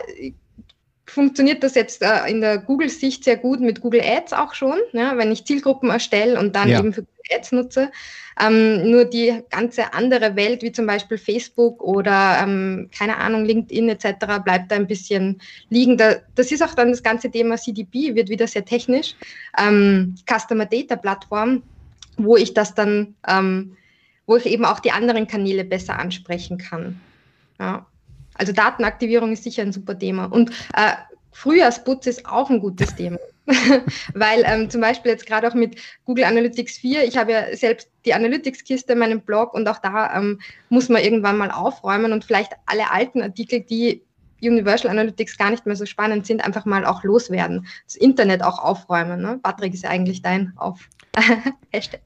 funktioniert 1.09 1.63
das 1.63 1.75
jetzt 1.75 2.01
äh, 2.01 2.27
in 2.27 2.41
der 2.41 2.57
Google-Sicht 2.57 3.23
sehr 3.23 3.37
gut 3.37 3.59
mit 3.59 3.81
Google 3.81 4.01
Ads 4.01 4.33
auch 4.33 4.53
schon, 4.53 4.77
ja, 4.93 5.17
wenn 5.17 5.31
ich 5.31 5.45
Zielgruppen 5.45 5.89
erstelle 5.89 6.39
und 6.39 6.55
dann 6.55 6.69
ja. 6.69 6.79
eben 6.79 6.93
für 6.93 7.01
Google 7.01 7.37
Ads 7.37 7.51
nutze. 7.51 7.91
Ähm, 8.41 8.89
nur 8.89 9.03
die 9.03 9.43
ganze 9.49 9.93
andere 9.93 10.35
Welt, 10.37 10.63
wie 10.63 10.71
zum 10.71 10.85
Beispiel 10.85 11.17
Facebook 11.17 11.83
oder 11.83 12.39
ähm, 12.41 12.89
keine 12.97 13.17
Ahnung, 13.17 13.43
LinkedIn 13.43 13.89
etc., 13.89 14.41
bleibt 14.43 14.71
da 14.71 14.77
ein 14.77 14.87
bisschen 14.87 15.41
liegen. 15.69 15.97
Da, 15.97 16.15
das 16.35 16.51
ist 16.51 16.63
auch 16.63 16.73
dann 16.73 16.91
das 16.91 17.03
ganze 17.03 17.29
Thema 17.29 17.57
CDP, 17.57 18.15
wird 18.15 18.29
wieder 18.29 18.47
sehr 18.47 18.63
technisch. 18.63 19.15
Ähm, 19.57 20.15
Customer 20.25 20.65
Data 20.65 20.95
Plattform, 20.95 21.63
wo 22.17 22.37
ich 22.37 22.53
das 22.53 22.73
dann, 22.75 23.15
ähm, 23.27 23.75
wo 24.25 24.37
ich 24.37 24.45
eben 24.45 24.63
auch 24.63 24.79
die 24.79 24.91
anderen 24.91 25.27
Kanäle 25.27 25.65
besser 25.65 25.99
ansprechen 25.99 26.57
kann. 26.57 27.01
Ja. 27.59 27.85
Also 28.39 28.53
Datenaktivierung 28.53 29.33
ist 29.33 29.43
sicher 29.43 29.61
ein 29.61 29.71
super 29.73 29.97
Thema. 29.97 30.25
Und 30.25 30.51
äh, 30.73 30.93
Frühjahrsputz 31.31 32.07
ist 32.07 32.25
auch 32.25 32.49
ein 32.49 32.59
gutes 32.59 32.95
Thema. 32.95 33.19
Weil 34.13 34.43
ähm, 34.45 34.69
zum 34.69 34.81
Beispiel 34.81 35.11
jetzt 35.11 35.25
gerade 35.25 35.47
auch 35.47 35.53
mit 35.53 35.75
Google 36.05 36.23
Analytics 36.23 36.77
4, 36.77 37.03
ich 37.03 37.17
habe 37.17 37.31
ja 37.31 37.55
selbst 37.55 37.89
die 38.05 38.13
Analytics-Kiste 38.13 38.93
in 38.93 38.99
meinem 38.99 39.21
Blog 39.21 39.53
und 39.53 39.67
auch 39.67 39.79
da 39.79 40.15
ähm, 40.15 40.39
muss 40.69 40.89
man 40.89 41.03
irgendwann 41.03 41.37
mal 41.37 41.51
aufräumen 41.51 42.13
und 42.13 42.25
vielleicht 42.25 42.53
alle 42.65 42.91
alten 42.91 43.21
Artikel, 43.21 43.61
die 43.61 44.03
Universal 44.41 44.91
Analytics 44.91 45.37
gar 45.37 45.49
nicht 45.49 45.65
mehr 45.65 45.75
so 45.75 45.85
spannend 45.85 46.25
sind, 46.25 46.43
einfach 46.43 46.65
mal 46.65 46.85
auch 46.85 47.03
loswerden. 47.03 47.67
Das 47.85 47.95
Internet 47.95 48.43
auch 48.43 48.59
aufräumen. 48.59 49.21
Ne? 49.21 49.39
Patrick 49.41 49.73
ist 49.73 49.83
ja 49.83 49.89
eigentlich 49.89 50.21
dein 50.21 50.53
Auf 50.57 50.87
Hashtag. 51.71 52.01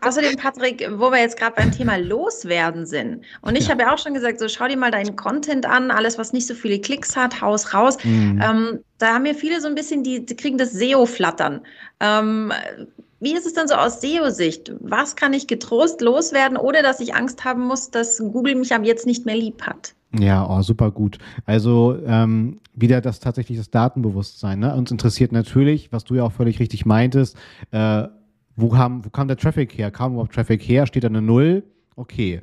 Außerdem, 0.00 0.36
Patrick, 0.36 0.88
wo 0.96 1.10
wir 1.10 1.18
jetzt 1.18 1.38
gerade 1.38 1.54
beim 1.56 1.72
Thema 1.72 1.96
Loswerden 1.96 2.86
sind. 2.86 3.24
Und 3.42 3.56
ich 3.56 3.64
ja. 3.64 3.70
habe 3.70 3.82
ja 3.82 3.94
auch 3.94 3.98
schon 3.98 4.14
gesagt, 4.14 4.38
so 4.38 4.48
schau 4.48 4.68
dir 4.68 4.76
mal 4.76 4.90
deinen 4.90 5.16
Content 5.16 5.66
an, 5.66 5.90
alles, 5.90 6.18
was 6.18 6.32
nicht 6.32 6.46
so 6.46 6.54
viele 6.54 6.80
Klicks 6.80 7.16
hat, 7.16 7.40
haus 7.40 7.74
raus. 7.74 7.96
Mhm. 8.04 8.40
Ähm, 8.42 8.78
da 8.98 9.14
haben 9.14 9.26
ja 9.26 9.34
viele 9.34 9.60
so 9.60 9.68
ein 9.68 9.74
bisschen, 9.74 10.02
die, 10.02 10.24
die 10.24 10.36
kriegen 10.36 10.58
das 10.58 10.72
SEO-Flattern. 10.72 11.60
Ähm, 12.00 12.52
wie 13.20 13.34
ist 13.34 13.46
es 13.46 13.54
denn 13.54 13.66
so 13.66 13.74
aus 13.74 14.00
SEO-Sicht? 14.00 14.72
Was 14.80 15.16
kann 15.16 15.32
ich 15.32 15.48
getrost 15.48 16.00
loswerden, 16.00 16.56
ohne 16.56 16.82
dass 16.82 17.00
ich 17.00 17.14
Angst 17.14 17.44
haben 17.44 17.62
muss, 17.62 17.90
dass 17.90 18.18
Google 18.18 18.54
mich 18.54 18.72
ab 18.72 18.82
jetzt 18.84 19.06
nicht 19.06 19.26
mehr 19.26 19.36
lieb 19.36 19.62
hat? 19.62 19.94
Ja, 20.16 20.48
oh, 20.48 20.62
super 20.62 20.90
gut. 20.90 21.18
Also 21.44 21.98
ähm, 22.06 22.60
wieder 22.74 23.00
das 23.00 23.20
tatsächlich 23.20 23.58
das 23.58 23.70
Datenbewusstsein. 23.70 24.58
Ne? 24.58 24.74
Uns 24.74 24.90
interessiert 24.90 25.32
natürlich, 25.32 25.92
was 25.92 26.04
du 26.04 26.14
ja 26.14 26.24
auch 26.24 26.32
völlig 26.32 26.60
richtig 26.60 26.86
meintest, 26.86 27.36
äh, 27.72 28.04
wo 28.56 28.70
kam, 28.70 29.04
wo 29.04 29.10
kam 29.10 29.28
der 29.28 29.36
Traffic 29.36 29.76
her? 29.76 29.90
Kam 29.90 30.12
überhaupt 30.12 30.34
Traffic 30.34 30.62
her? 30.62 30.86
Steht 30.86 31.04
da 31.04 31.08
eine 31.08 31.22
Null? 31.22 31.62
Okay. 31.94 32.40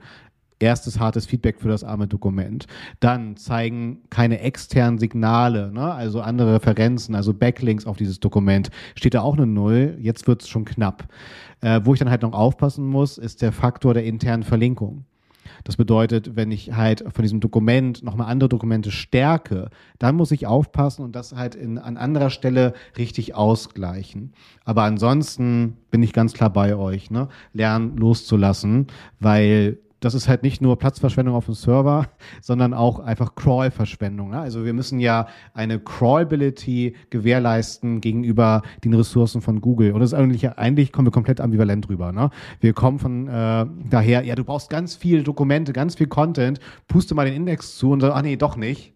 Erstes 0.60 1.00
hartes 1.00 1.26
Feedback 1.26 1.60
für 1.60 1.68
das 1.68 1.84
arme 1.84 2.08
Dokument. 2.08 2.68
Dann 3.00 3.36
zeigen 3.36 4.04
keine 4.10 4.40
externen 4.40 5.00
Signale, 5.00 5.72
ne? 5.74 5.94
also 5.94 6.22
andere 6.22 6.56
Referenzen, 6.56 7.14
also 7.16 7.34
Backlinks 7.34 7.86
auf 7.86 7.98
dieses 7.98 8.22
Dokument. 8.22 8.70
Steht 8.96 9.16
da 9.16 9.22
auch 9.22 9.34
eine 9.34 9.48
Null? 9.48 9.98
Jetzt 10.00 10.28
wird 10.28 10.44
es 10.44 10.48
schon 10.48 10.64
knapp. 10.64 11.10
Äh, 11.60 11.82
wo 11.84 11.94
ich 11.94 12.00
dann 12.00 12.10
halt 12.10 12.22
noch 12.22 12.32
aufpassen 12.32 12.86
muss, 12.86 13.18
ist 13.18 13.42
der 13.42 13.52
Faktor 13.52 13.94
der 13.94 14.06
internen 14.06 14.44
Verlinkung. 14.44 15.04
Das 15.64 15.78
bedeutet, 15.78 16.36
wenn 16.36 16.52
ich 16.52 16.74
halt 16.74 17.04
von 17.14 17.22
diesem 17.24 17.40
Dokument 17.40 18.04
nochmal 18.04 18.28
andere 18.30 18.50
Dokumente 18.50 18.92
stärke, 18.92 19.70
dann 20.00 20.16
muss 20.16 20.32
ich 20.32 20.48
aufpassen 20.48 21.04
und 21.04 21.16
das 21.16 21.36
halt 21.36 21.56
in, 21.56 21.78
an 21.78 21.98
anderer 21.98 22.30
Stelle 22.30 22.74
richtig 22.98 23.36
ausgleichen. 23.36 24.34
Aber 24.64 24.84
ansonsten 24.84 25.78
bin 25.92 26.04
ich 26.04 26.14
ganz 26.14 26.34
klar 26.34 26.52
bei 26.52 26.76
euch, 26.76 27.12
ne? 27.12 27.30
Lernen 27.54 27.98
loszulassen, 27.98 28.88
weil 29.20 29.80
das 30.06 30.14
ist 30.14 30.28
halt 30.28 30.44
nicht 30.44 30.62
nur 30.62 30.78
Platzverschwendung 30.78 31.34
auf 31.34 31.46
dem 31.46 31.56
Server, 31.56 32.08
sondern 32.42 32.74
auch 32.76 33.00
einfach 33.00 33.34
Crawl-Verschwendung. 33.34 34.30
Ne? 34.30 34.40
Also 34.40 34.64
wir 34.64 34.74
müssen 34.74 35.00
ja 35.00 35.28
eine 35.54 35.80
Crawlability 35.80 36.96
gewährleisten 37.10 38.02
gegenüber 38.02 38.62
den 38.84 38.94
Ressourcen 38.94 39.42
von 39.42 39.62
Google. 39.62 39.94
Und 39.94 40.02
das 40.02 40.12
ist 40.12 40.14
eigentlich, 40.14 40.48
eigentlich 40.58 40.92
kommen 40.92 41.08
wir 41.08 41.12
komplett 41.12 41.42
ambivalent 41.42 41.88
drüber. 41.88 42.12
Ne? 42.12 42.30
Wir 42.60 42.74
kommen 42.74 43.00
von 43.00 43.28
äh, 43.28 43.66
daher, 43.90 44.24
ja, 44.24 44.36
du 44.36 44.44
brauchst 44.44 44.70
ganz 44.70 44.96
viele 44.96 45.24
Dokumente, 45.24 45.74
ganz 45.74 45.96
viel 45.96 46.08
Content, 46.08 46.60
puste 46.88 47.16
mal 47.16 47.26
den 47.26 47.34
Index 47.34 47.78
zu 47.78 47.90
und 47.92 48.02
sag, 48.02 48.14
ach 48.16 48.22
nee, 48.22 48.36
doch 48.36 48.58
nicht. 48.58 48.94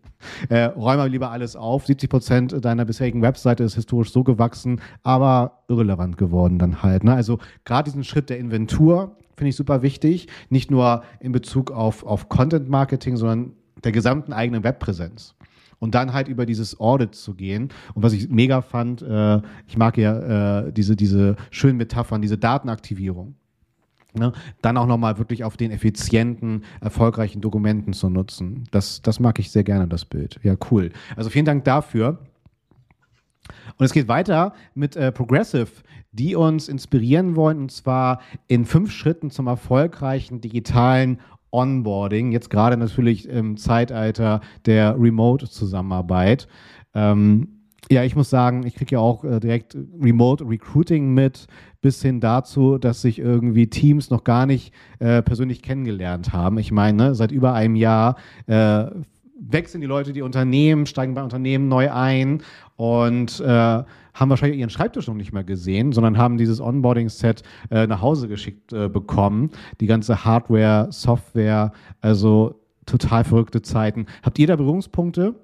Äh, 0.49 0.65
räume 0.65 1.07
lieber 1.07 1.31
alles 1.31 1.55
auf. 1.55 1.85
70 1.85 2.09
Prozent 2.09 2.65
deiner 2.65 2.85
bisherigen 2.85 3.21
Webseite 3.21 3.63
ist 3.63 3.75
historisch 3.75 4.11
so 4.11 4.23
gewachsen, 4.23 4.81
aber 5.01 5.63
irrelevant 5.69 6.17
geworden 6.17 6.59
dann 6.59 6.83
halt. 6.83 7.03
Ne? 7.03 7.13
Also 7.13 7.39
gerade 7.65 7.89
diesen 7.89 8.03
Schritt 8.03 8.29
der 8.29 8.37
Inventur, 8.37 9.15
finde 9.39 9.49
ich 9.49 9.55
super 9.55 9.81
wichtig. 9.81 10.27
Nicht 10.49 10.69
nur 10.69 11.03
in 11.19 11.31
Bezug 11.31 11.71
auf, 11.71 12.05
auf 12.05 12.29
Content 12.29 12.69
Marketing, 12.69 13.17
sondern 13.17 13.53
der 13.83 13.93
gesamten 13.93 14.33
eigenen 14.33 14.63
Webpräsenz. 14.63 15.33
Und 15.79 15.95
dann 15.95 16.11
halt 16.11 16.27
über 16.27 16.45
dieses 16.45 16.77
Audit 16.79 17.15
zu 17.15 17.33
gehen. 17.33 17.69
Und 17.93 18.03
was 18.03 18.11
ich 18.11 18.29
mega 18.29 18.61
fand, 18.61 19.01
äh, 19.01 19.41
ich 19.65 19.77
mag 19.77 19.97
ja 19.97 20.65
äh, 20.67 20.73
diese, 20.73 20.97
diese 20.97 21.37
schönen 21.51 21.77
Metaphern, 21.77 22.21
diese 22.21 22.37
Datenaktivierung. 22.37 23.35
Ne? 24.13 24.33
Dann 24.61 24.75
auch 24.75 24.87
nochmal 24.87 25.17
wirklich 25.19 25.45
auf 25.45 25.55
den 25.55 25.71
effizienten, 25.71 26.65
erfolgreichen 26.81 27.39
Dokumenten 27.39 27.93
zu 27.93 28.09
nutzen. 28.09 28.65
Das, 28.71 29.01
das 29.01 29.21
mag 29.21 29.39
ich 29.39 29.51
sehr 29.51 29.63
gerne, 29.63 29.87
das 29.87 30.03
Bild. 30.03 30.37
Ja, 30.43 30.55
cool. 30.69 30.91
Also 31.15 31.29
vielen 31.29 31.45
Dank 31.45 31.63
dafür. 31.63 32.19
Und 33.77 33.85
es 33.85 33.93
geht 33.93 34.09
weiter 34.09 34.53
mit 34.73 34.97
äh, 34.97 35.13
Progressive 35.13 35.69
die 36.11 36.35
uns 36.35 36.67
inspirieren 36.67 37.35
wollen, 37.35 37.59
und 37.59 37.71
zwar 37.71 38.21
in 38.47 38.65
fünf 38.65 38.91
Schritten 38.91 39.29
zum 39.31 39.47
erfolgreichen 39.47 40.41
digitalen 40.41 41.19
Onboarding, 41.51 42.31
jetzt 42.31 42.49
gerade 42.49 42.77
natürlich 42.77 43.27
im 43.27 43.57
Zeitalter 43.57 44.41
der 44.65 44.95
Remote-Zusammenarbeit. 44.99 46.47
Ähm, 46.93 47.59
ja, 47.91 48.03
ich 48.03 48.15
muss 48.15 48.29
sagen, 48.29 48.65
ich 48.65 48.75
kriege 48.75 48.95
ja 48.95 48.99
auch 48.99 49.23
äh, 49.23 49.39
direkt 49.39 49.75
Remote 49.99 50.47
Recruiting 50.47 51.13
mit, 51.13 51.47
bis 51.81 52.01
hin 52.01 52.19
dazu, 52.19 52.77
dass 52.77 53.01
sich 53.01 53.17
irgendwie 53.17 53.67
Teams 53.67 54.11
noch 54.11 54.23
gar 54.23 54.45
nicht 54.45 54.73
äh, 54.99 55.23
persönlich 55.23 55.63
kennengelernt 55.63 56.31
haben. 56.31 56.59
Ich 56.59 56.71
meine, 56.71 57.15
seit 57.15 57.31
über 57.31 57.53
einem 57.53 57.75
Jahr 57.75 58.15
äh, 58.45 58.85
wechseln 59.39 59.81
die 59.81 59.87
Leute 59.87 60.13
die 60.13 60.21
Unternehmen, 60.21 60.85
steigen 60.85 61.13
bei 61.13 61.23
Unternehmen 61.23 61.67
neu 61.67 61.91
ein 61.91 62.43
und 62.75 63.39
äh, 63.39 63.45
haben 63.45 64.29
wahrscheinlich 64.29 64.59
ihren 64.59 64.69
Schreibtisch 64.69 65.07
noch 65.07 65.15
nicht 65.15 65.33
mehr 65.33 65.43
gesehen, 65.43 65.91
sondern 65.91 66.17
haben 66.17 66.37
dieses 66.37 66.59
Onboarding-Set 66.59 67.43
äh, 67.71 67.87
nach 67.87 68.01
Hause 68.01 68.27
geschickt 68.27 68.73
äh, 68.73 68.89
bekommen. 68.89 69.51
Die 69.79 69.87
ganze 69.87 70.25
Hardware, 70.25 70.87
Software, 70.91 71.71
also 72.01 72.59
total 72.85 73.23
verrückte 73.23 73.61
Zeiten. 73.61 74.07
Habt 74.23 74.39
ihr 74.39 74.47
da 74.47 74.55
Berührungspunkte? 74.55 75.35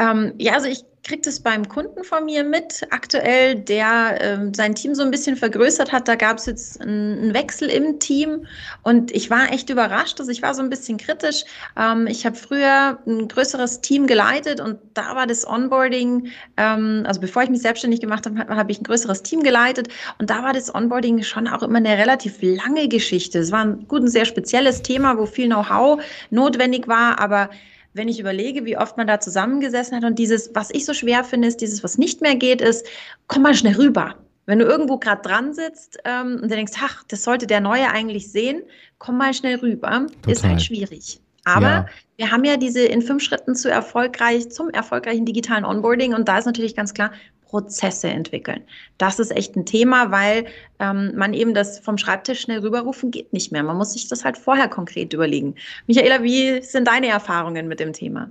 Ähm, 0.00 0.32
ja, 0.38 0.54
also 0.54 0.66
ich 0.66 0.84
kriege 1.02 1.22
das 1.22 1.40
beim 1.40 1.68
Kunden 1.68 2.04
von 2.04 2.24
mir 2.24 2.42
mit, 2.44 2.86
aktuell, 2.90 3.54
der 3.54 4.18
ähm, 4.20 4.54
sein 4.54 4.74
Team 4.74 4.94
so 4.94 5.02
ein 5.02 5.10
bisschen 5.10 5.36
vergrößert 5.36 5.92
hat. 5.92 6.08
Da 6.08 6.14
gab 6.14 6.38
es 6.38 6.46
jetzt 6.46 6.80
einen 6.80 7.34
Wechsel 7.34 7.68
im 7.68 7.98
Team 8.00 8.46
und 8.82 9.10
ich 9.10 9.30
war 9.30 9.52
echt 9.52 9.70
überrascht. 9.70 10.20
Also 10.20 10.30
ich 10.30 10.40
war 10.42 10.54
so 10.54 10.62
ein 10.62 10.70
bisschen 10.70 10.98
kritisch. 10.98 11.44
Ähm, 11.78 12.06
ich 12.06 12.24
habe 12.24 12.36
früher 12.36 12.98
ein 13.06 13.28
größeres 13.28 13.80
Team 13.82 14.06
geleitet 14.06 14.60
und 14.60 14.78
da 14.94 15.14
war 15.14 15.26
das 15.26 15.46
Onboarding, 15.46 16.28
ähm, 16.56 17.04
also 17.06 17.20
bevor 17.20 17.42
ich 17.42 17.50
mich 17.50 17.62
selbstständig 17.62 18.00
gemacht 18.00 18.26
habe, 18.26 18.56
habe 18.56 18.72
ich 18.72 18.80
ein 18.80 18.84
größeres 18.84 19.22
Team 19.22 19.42
geleitet 19.42 19.88
und 20.18 20.30
da 20.30 20.42
war 20.42 20.52
das 20.52 20.74
Onboarding 20.74 21.22
schon 21.22 21.46
auch 21.48 21.62
immer 21.62 21.78
eine 21.78 21.98
relativ 21.98 22.38
lange 22.40 22.88
Geschichte. 22.88 23.38
Es 23.38 23.52
war 23.52 23.64
ein 23.64 23.86
gut 23.86 24.02
ein 24.02 24.08
sehr 24.08 24.24
spezielles 24.24 24.82
Thema, 24.82 25.18
wo 25.18 25.26
viel 25.26 25.46
Know-how 25.46 26.02
notwendig 26.30 26.88
war, 26.88 27.18
aber 27.18 27.50
wenn 27.92 28.08
ich 28.08 28.20
überlege, 28.20 28.64
wie 28.64 28.76
oft 28.76 28.96
man 28.96 29.06
da 29.06 29.20
zusammengesessen 29.20 29.96
hat 29.96 30.04
und 30.04 30.18
dieses, 30.18 30.54
was 30.54 30.70
ich 30.70 30.84
so 30.84 30.94
schwer 30.94 31.24
finde, 31.24 31.48
ist 31.48 31.60
dieses, 31.60 31.82
was 31.82 31.98
nicht 31.98 32.20
mehr 32.20 32.36
geht, 32.36 32.60
ist, 32.60 32.86
komm 33.26 33.42
mal 33.42 33.54
schnell 33.54 33.74
rüber. 33.74 34.14
Wenn 34.46 34.58
du 34.58 34.64
irgendwo 34.64 34.98
gerade 34.98 35.22
dran 35.22 35.54
sitzt 35.54 35.98
ähm, 36.04 36.36
und 36.36 36.50
du 36.50 36.56
denkst, 36.56 36.72
ach, 36.82 37.04
das 37.08 37.24
sollte 37.24 37.46
der 37.46 37.60
Neue 37.60 37.90
eigentlich 37.90 38.30
sehen, 38.30 38.62
komm 38.98 39.16
mal 39.18 39.34
schnell 39.34 39.56
rüber, 39.56 40.06
Total. 40.06 40.32
ist 40.32 40.44
halt 40.44 40.62
schwierig. 40.62 41.20
Aber 41.44 41.66
ja. 41.66 41.86
wir 42.16 42.30
haben 42.30 42.44
ja 42.44 42.56
diese 42.56 42.84
in 42.84 43.02
fünf 43.02 43.22
Schritten 43.22 43.54
zu 43.54 43.70
erfolgreich, 43.70 44.50
zum 44.50 44.70
erfolgreichen 44.70 45.24
digitalen 45.24 45.64
Onboarding 45.64 46.14
und 46.14 46.28
da 46.28 46.38
ist 46.38 46.46
natürlich 46.46 46.76
ganz 46.76 46.94
klar, 46.94 47.12
Prozesse 47.50 48.08
entwickeln. 48.08 48.62
Das 48.96 49.18
ist 49.18 49.32
echt 49.36 49.56
ein 49.56 49.66
Thema, 49.66 50.12
weil 50.12 50.46
ähm, 50.78 51.12
man 51.16 51.34
eben 51.34 51.52
das 51.52 51.80
vom 51.80 51.98
Schreibtisch 51.98 52.40
schnell 52.40 52.60
rüberrufen 52.60 53.10
geht 53.10 53.32
nicht 53.32 53.50
mehr. 53.50 53.64
Man 53.64 53.76
muss 53.76 53.92
sich 53.92 54.08
das 54.08 54.24
halt 54.24 54.38
vorher 54.38 54.68
konkret 54.68 55.12
überlegen. 55.12 55.56
Michaela, 55.88 56.22
wie 56.22 56.62
sind 56.62 56.86
deine 56.86 57.08
Erfahrungen 57.08 57.66
mit 57.66 57.80
dem 57.80 57.92
Thema? 57.92 58.30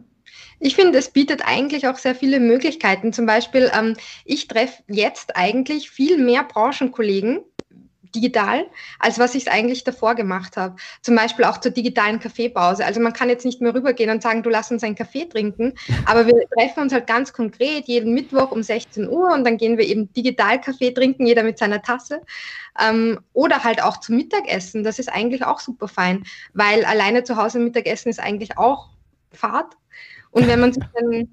Ich 0.62 0.76
finde, 0.76 1.00
es 1.00 1.10
bietet 1.10 1.42
eigentlich 1.46 1.88
auch 1.88 1.98
sehr 1.98 2.16
viele 2.16 2.40
Möglichkeiten. 2.40 3.12
Zum 3.12 3.26
Beispiel, 3.26 3.70
ähm, 3.78 3.96
ich 4.24 4.48
treffe 4.48 4.84
jetzt 4.88 5.36
eigentlich 5.36 5.90
viel 5.90 6.18
mehr 6.18 6.44
Branchenkollegen, 6.44 7.42
digital, 8.15 8.65
als 9.00 9.19
was 9.19 9.36
ich 9.36 9.48
es 9.48 9.52
eigentlich 9.52 9.84
davor 9.84 10.15
gemacht 10.15 10.58
habe. 10.58 10.76
Zum 11.02 11.15
Beispiel 11.15 11.45
auch 11.45 11.60
zur 11.60 11.72
digitalen 11.72 12.19
Kaffeepause. 12.19 12.86
Also 12.86 13.00
man 13.00 13.13
kann 13.13 13.30
jetzt 13.30 13.45
nicht 13.45 13.62
mehr 13.62 13.74
rübergehen 13.74 14.10
und 14.10 14.22
sagen, 14.22 14.43
du 14.43 14.50
lass 14.50 14.72
uns 14.72 14.84
einen 14.84 14.95
Kaffee 14.95 15.26
trinken, 15.26 15.74
aber 16.06 16.28
wir 16.28 16.36
treffen 16.58 16.82
uns 16.82 16.93
halt 16.93 17.08
ganz 17.08 17.34
konkret 17.34 17.86
jeden 17.88 18.13
Mittwoch 18.13 18.52
um 18.52 18.63
16 18.63 19.10
Uhr 19.10 19.34
und 19.34 19.43
dann 19.43 19.58
gehen 19.58 19.78
wir 19.78 19.86
eben 19.86 20.12
digital 20.13 20.60
Kaffee 20.62 20.91
trinken, 20.91 21.26
jeder 21.26 21.43
mit 21.43 21.58
seiner 21.58 21.82
Tasse. 21.82 22.22
Ähm, 22.80 23.19
oder 23.34 23.63
halt 23.63 23.84
auch 23.84 23.98
zum 23.98 24.15
Mittagessen. 24.15 24.84
Das 24.84 25.00
ist 25.00 25.10
eigentlich 25.10 25.45
auch 25.45 25.60
super 25.60 25.88
fein, 25.88 26.24
weil 26.54 26.86
alleine 26.86 27.24
zu 27.24 27.36
Hause 27.36 27.60
Mittagessen 27.60 28.10
ist 28.10 28.19
eigentlich 28.19 28.58
auch 28.58 28.89
Fahrt. 29.32 29.76
Und 30.32 30.48
wenn 30.48 30.60
man 30.60 30.74
sich 30.74 30.84
dann 30.93 31.30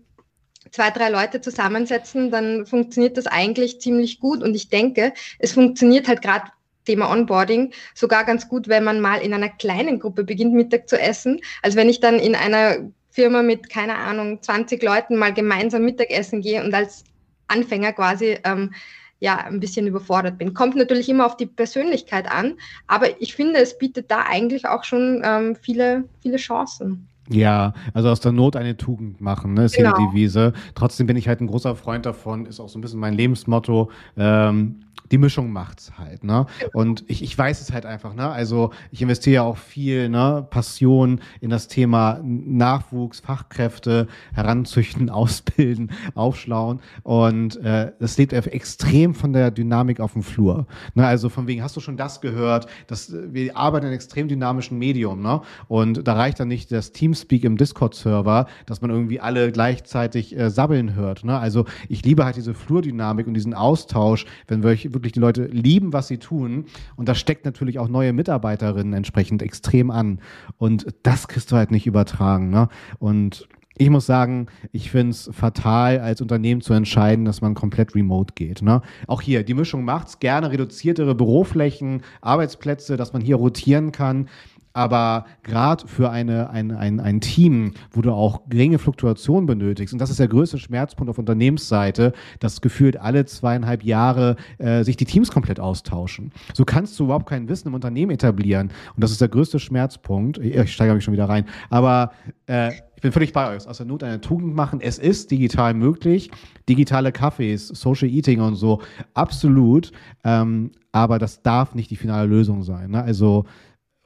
zwei, 0.70 0.90
drei 0.90 1.08
Leute 1.08 1.40
zusammensetzen, 1.40 2.30
dann 2.30 2.66
funktioniert 2.66 3.16
das 3.16 3.26
eigentlich 3.26 3.80
ziemlich 3.80 4.20
gut. 4.20 4.42
Und 4.42 4.54
ich 4.54 4.68
denke, 4.68 5.12
es 5.38 5.52
funktioniert 5.52 6.08
halt 6.08 6.22
gerade 6.22 6.50
Thema 6.87 7.11
Onboarding 7.11 7.72
sogar 7.94 8.25
ganz 8.25 8.49
gut, 8.49 8.68
wenn 8.68 8.85
man 8.85 9.01
mal 9.01 9.18
in 9.18 9.35
einer 9.35 9.51
kleinen 9.51 10.01
Gruppe 10.01 10.25
beginnt, 10.25 10.55
Mittag 10.55 10.88
zu 10.88 10.99
essen. 10.99 11.40
Also 11.62 11.77
wenn 11.77 11.88
ich 11.88 12.01
dann 12.01 12.18
in 12.18 12.35
einer 12.35 12.79
Firma 13.11 13.42
mit, 13.42 13.68
keine 13.70 13.96
Ahnung, 13.96 14.42
20 14.42 14.83
Leuten 14.83 15.16
mal 15.16 15.33
gemeinsam 15.33 15.85
Mittagessen 15.85 16.40
gehe 16.40 16.62
und 16.62 16.75
als 16.75 17.05
Anfänger 17.49 17.92
quasi 17.92 18.38
ähm, 18.44 18.72
ja 19.20 19.38
ein 19.38 19.61
bisschen 19.61 19.87
überfordert 19.87 20.38
bin. 20.38 20.55
Kommt 20.55 20.77
natürlich 20.77 21.09
immer 21.09 21.27
auf 21.27 21.37
die 21.37 21.46
Persönlichkeit 21.46 22.31
an, 22.31 22.55
aber 22.87 23.20
ich 23.20 23.35
finde, 23.35 23.61
es 23.61 23.79
bietet 23.79 24.11
da 24.11 24.25
eigentlich 24.29 24.66
auch 24.66 24.85
schon 24.85 25.22
ähm, 25.25 25.57
viele, 25.57 26.05
viele 26.20 26.37
Chancen. 26.37 27.09
Ja, 27.29 27.75
also 27.92 28.09
aus 28.11 28.20
der 28.20 28.33
Not 28.33 28.55
eine 28.55 28.77
Tugend 28.77 29.20
machen, 29.20 29.55
ne, 29.55 29.64
ist 29.64 29.77
genau. 29.77 29.96
hier 29.96 30.07
die 30.07 30.12
Devise. 30.12 30.53
Trotzdem 30.75 31.07
bin 31.07 31.16
ich 31.16 31.27
halt 31.27 31.40
ein 31.40 31.49
großer 31.49 31.75
Freund 31.75 32.07
davon, 32.07 32.46
ist 32.46 32.61
auch 32.61 32.68
so 32.68 32.79
ein 32.79 32.83
bisschen 32.83 33.01
mein 33.01 33.14
Lebensmotto. 33.14 33.90
Ähm, 34.16 34.86
die 35.10 35.18
Mischung 35.18 35.52
macht's 35.52 35.92
halt, 35.98 36.24
ne? 36.24 36.46
Und 36.72 37.04
ich, 37.08 37.22
ich 37.22 37.36
weiß 37.36 37.60
es 37.60 37.72
halt 37.72 37.86
einfach, 37.86 38.14
ne? 38.14 38.28
Also 38.28 38.70
ich 38.90 39.02
investiere 39.02 39.34
ja 39.34 39.42
auch 39.42 39.58
viel, 39.58 40.08
ne, 40.08 40.46
Passion 40.50 41.20
in 41.40 41.50
das 41.50 41.68
Thema 41.68 42.20
Nachwuchs, 42.22 43.20
Fachkräfte, 43.20 44.08
heranzüchten, 44.34 45.10
ausbilden, 45.16 45.90
aufschlauen. 46.14 46.80
Und 47.02 47.56
äh, 47.56 47.92
das 47.98 48.16
lebt 48.18 48.32
extrem 48.32 49.14
von 49.14 49.32
der 49.32 49.50
Dynamik 49.50 50.00
auf 50.00 50.12
dem 50.12 50.22
Flur. 50.22 50.66
Ne? 50.94 51.06
Also 51.06 51.28
von 51.28 51.46
wegen, 51.46 51.62
hast 51.62 51.76
du 51.76 51.80
schon 51.80 51.96
das 51.96 52.20
gehört? 52.20 52.66
dass 52.86 53.12
wir 53.12 53.56
arbeiten 53.56 53.86
in 53.86 53.88
einem 53.88 53.96
extrem 53.96 54.28
dynamischen 54.28 54.78
Medium, 54.78 55.22
ne? 55.22 55.40
Und 55.68 56.06
da 56.06 56.14
reicht 56.14 56.40
dann 56.40 56.48
nicht 56.48 56.72
das 56.72 56.92
Teamspeak 56.92 57.44
im 57.44 57.56
Discord-Server, 57.56 58.46
dass 58.66 58.80
man 58.80 58.90
irgendwie 58.90 59.20
alle 59.20 59.52
gleichzeitig 59.52 60.36
äh, 60.36 60.50
sabbeln 60.50 60.94
hört. 60.94 61.24
Ne? 61.24 61.38
Also 61.38 61.64
ich 61.88 62.04
liebe 62.04 62.24
halt 62.24 62.36
diese 62.36 62.54
Flurdynamik 62.54 63.26
und 63.26 63.34
diesen 63.34 63.54
Austausch, 63.54 64.26
wenn 64.48 64.62
wir 64.62 64.76
wirklich 64.96 65.12
die 65.12 65.20
Leute 65.20 65.44
lieben, 65.44 65.92
was 65.92 66.09
sie 66.09 66.18
tun. 66.18 66.64
Und 66.96 67.09
das 67.09 67.18
steckt 67.18 67.44
natürlich 67.44 67.78
auch 67.78 67.88
neue 67.88 68.12
Mitarbeiterinnen 68.12 68.92
entsprechend 68.92 69.42
extrem 69.42 69.90
an. 69.90 70.20
Und 70.59 70.87
das 71.02 71.28
kriegst 71.28 71.52
du 71.52 71.56
halt 71.56 71.70
nicht 71.70 71.87
übertragen. 71.87 72.50
Ne? 72.50 72.68
Und 72.98 73.48
ich 73.78 73.90
muss 73.90 74.06
sagen, 74.06 74.46
ich 74.72 74.90
finde 74.90 75.11
es 75.11 75.28
fatal, 75.32 76.00
als 76.00 76.22
Unternehmen 76.22 76.62
zu 76.62 76.72
entscheiden, 76.72 77.26
dass 77.26 77.42
man 77.42 77.54
komplett 77.54 77.94
remote 77.94 78.32
geht. 78.35 78.62
Ne? 78.62 78.80
Auch 79.06 79.20
hier, 79.20 79.44
die 79.44 79.52
Mischung 79.52 79.85
macht's 79.85 80.18
gerne, 80.18 80.50
reduziertere 80.50 81.14
Büroflächen, 81.14 82.02
Arbeitsplätze, 82.22 82.96
dass 82.96 83.12
man 83.12 83.20
hier 83.20 83.37
rotieren 83.37 83.92
kann. 83.92 84.28
Aber 84.76 85.24
gerade 85.42 85.88
für 85.88 86.10
eine, 86.10 86.50
ein, 86.50 86.70
ein, 86.70 87.00
ein 87.00 87.22
Team, 87.22 87.72
wo 87.92 88.02
du 88.02 88.12
auch 88.12 88.42
geringe 88.50 88.78
Fluktuation 88.78 89.46
benötigst, 89.46 89.94
und 89.94 90.00
das 90.00 90.10
ist 90.10 90.20
der 90.20 90.28
größte 90.28 90.58
Schmerzpunkt 90.58 91.08
auf 91.08 91.16
Unternehmensseite, 91.16 92.12
dass 92.40 92.60
gefühlt 92.60 92.98
alle 93.00 93.24
zweieinhalb 93.24 93.82
Jahre 93.82 94.36
äh, 94.58 94.84
sich 94.84 94.98
die 94.98 95.06
Teams 95.06 95.30
komplett 95.30 95.60
austauschen. 95.60 96.30
So 96.52 96.66
kannst 96.66 97.00
du 97.00 97.04
überhaupt 97.04 97.26
kein 97.26 97.48
Wissen 97.48 97.68
im 97.68 97.74
Unternehmen 97.74 98.10
etablieren. 98.10 98.68
Und 98.94 99.02
das 99.02 99.12
ist 99.12 99.22
der 99.22 99.28
größte 99.28 99.58
Schmerzpunkt. 99.58 100.36
Ich 100.36 100.74
steige 100.74 100.92
mich 100.92 101.04
schon 101.04 101.14
wieder 101.14 101.30
rein. 101.30 101.46
Aber 101.70 102.12
äh, 102.46 102.74
ich 102.96 103.02
bin 103.02 103.12
völlig 103.12 103.32
bei 103.32 103.54
euch. 103.54 103.66
Aus 103.66 103.78
der 103.78 103.86
Not 103.86 104.02
eine 104.02 104.20
Tugend 104.20 104.54
machen. 104.54 104.82
Es 104.82 104.98
ist 104.98 105.30
digital 105.30 105.72
möglich. 105.72 106.30
Digitale 106.68 107.10
Cafés, 107.10 107.74
Social 107.74 108.08
Eating 108.08 108.40
und 108.40 108.56
so, 108.56 108.82
absolut. 109.14 109.92
Ähm, 110.24 110.72
aber 110.92 111.18
das 111.18 111.42
darf 111.42 111.74
nicht 111.74 111.90
die 111.90 111.96
finale 111.96 112.26
Lösung 112.26 112.62
sein. 112.62 112.90
Ne? 112.90 113.02
Also 113.02 113.44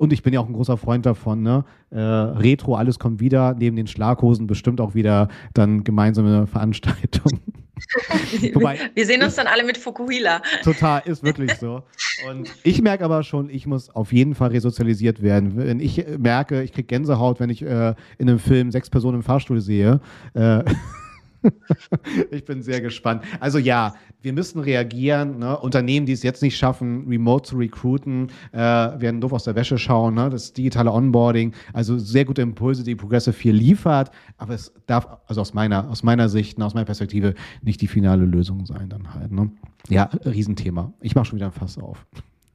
und 0.01 0.15
ich 0.15 0.23
bin 0.23 0.33
ja 0.33 0.41
auch 0.41 0.47
ein 0.47 0.55
großer 0.55 0.79
Freund 0.79 1.05
davon, 1.05 1.43
ne? 1.43 1.63
Äh, 1.91 1.99
Retro, 1.99 2.75
alles 2.75 2.99
kommt 2.99 3.21
wieder, 3.21 3.55
neben 3.55 3.77
den 3.77 3.87
Schlaghosen 3.87 4.47
bestimmt 4.47 4.81
auch 4.81 4.95
wieder 4.95 5.29
dann 5.53 5.85
gemeinsame 5.85 6.47
Veranstaltungen. 6.47 7.41
Wobei, 8.55 8.79
wir 8.95 9.05
sehen 9.05 9.23
uns 9.23 9.35
dann 9.35 9.47
alle 9.47 9.63
mit 9.63 9.77
Fukuhila. 9.77 10.41
Total, 10.65 11.03
ist 11.05 11.23
wirklich 11.23 11.53
so. 11.57 11.83
Und 12.31 12.51
ich 12.63 12.81
merke 12.81 13.05
aber 13.05 13.23
schon, 13.23 13.51
ich 13.51 13.67
muss 13.67 13.91
auf 13.91 14.15
jeden 14.15 14.35
Fall 14.35 14.49
resozialisiert 14.49 15.21
werden. 15.21 15.59
Wenn 15.59 15.81
ich 15.81 16.03
merke, 16.17 16.63
ich 16.63 16.73
kriege 16.73 16.87
Gänsehaut, 16.87 17.39
wenn 17.39 17.51
ich 17.51 17.61
äh, 17.61 17.95
in 18.17 18.31
einem 18.31 18.39
Film 18.39 18.71
sechs 18.71 18.89
Personen 18.89 19.17
im 19.17 19.23
Fahrstuhl 19.23 19.61
sehe, 19.61 20.01
äh, 20.33 20.65
ich 22.31 22.45
bin 22.45 22.63
sehr 22.63 22.81
gespannt. 22.81 23.23
Also 23.41 23.59
ja, 23.59 23.95
wir 24.23 24.33
müssen 24.33 24.61
reagieren. 24.61 25.39
Ne? 25.39 25.59
Unternehmen, 25.59 26.07
die 26.07 26.13
es 26.13 26.23
jetzt 26.23 26.43
nicht 26.43 26.57
schaffen, 26.57 27.07
remote 27.09 27.49
zu 27.49 27.57
recruiten, 27.57 28.29
äh, 28.53 28.59
werden 28.59 29.21
doof 29.21 29.33
aus 29.33 29.45
der 29.45 29.55
Wäsche 29.55 29.79
schauen. 29.79 30.15
Ne? 30.15 30.31
Das 30.31 30.53
digitale 30.53 30.93
Onboarding, 30.93 31.53
also 31.73 31.99
sehr 31.99 32.25
gute 32.25 32.43
Impulse, 32.43 32.85
die 32.85 32.95
Progressive 32.95 33.33
4 33.33 33.53
liefert. 33.53 34.11
Aber 34.39 34.55
es 34.55 34.73
darf, 34.87 35.07
also 35.27 35.41
aus 35.41 35.55
meiner, 35.55 35.89
aus 35.89 36.03
meiner 36.03 36.29
Sicht, 36.29 36.61
aus 36.61 36.75
meiner 36.75 36.87
Perspektive, 36.87 37.35
nicht 37.63 37.81
die 37.81 37.89
finale 37.89 38.25
Lösung 38.25 38.67
sein 38.67 38.89
dann 38.89 39.15
halt. 39.15 39.33
Ne? 39.33 39.51
Ja, 39.89 40.11
Riesenthema. 40.25 40.93
Ich 41.01 41.15
mache 41.15 41.27
schon 41.27 41.37
wieder 41.37 41.47
ein 41.47 41.53
Fass 41.53 41.79
auf. 41.79 42.07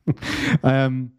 ähm, 0.64 1.12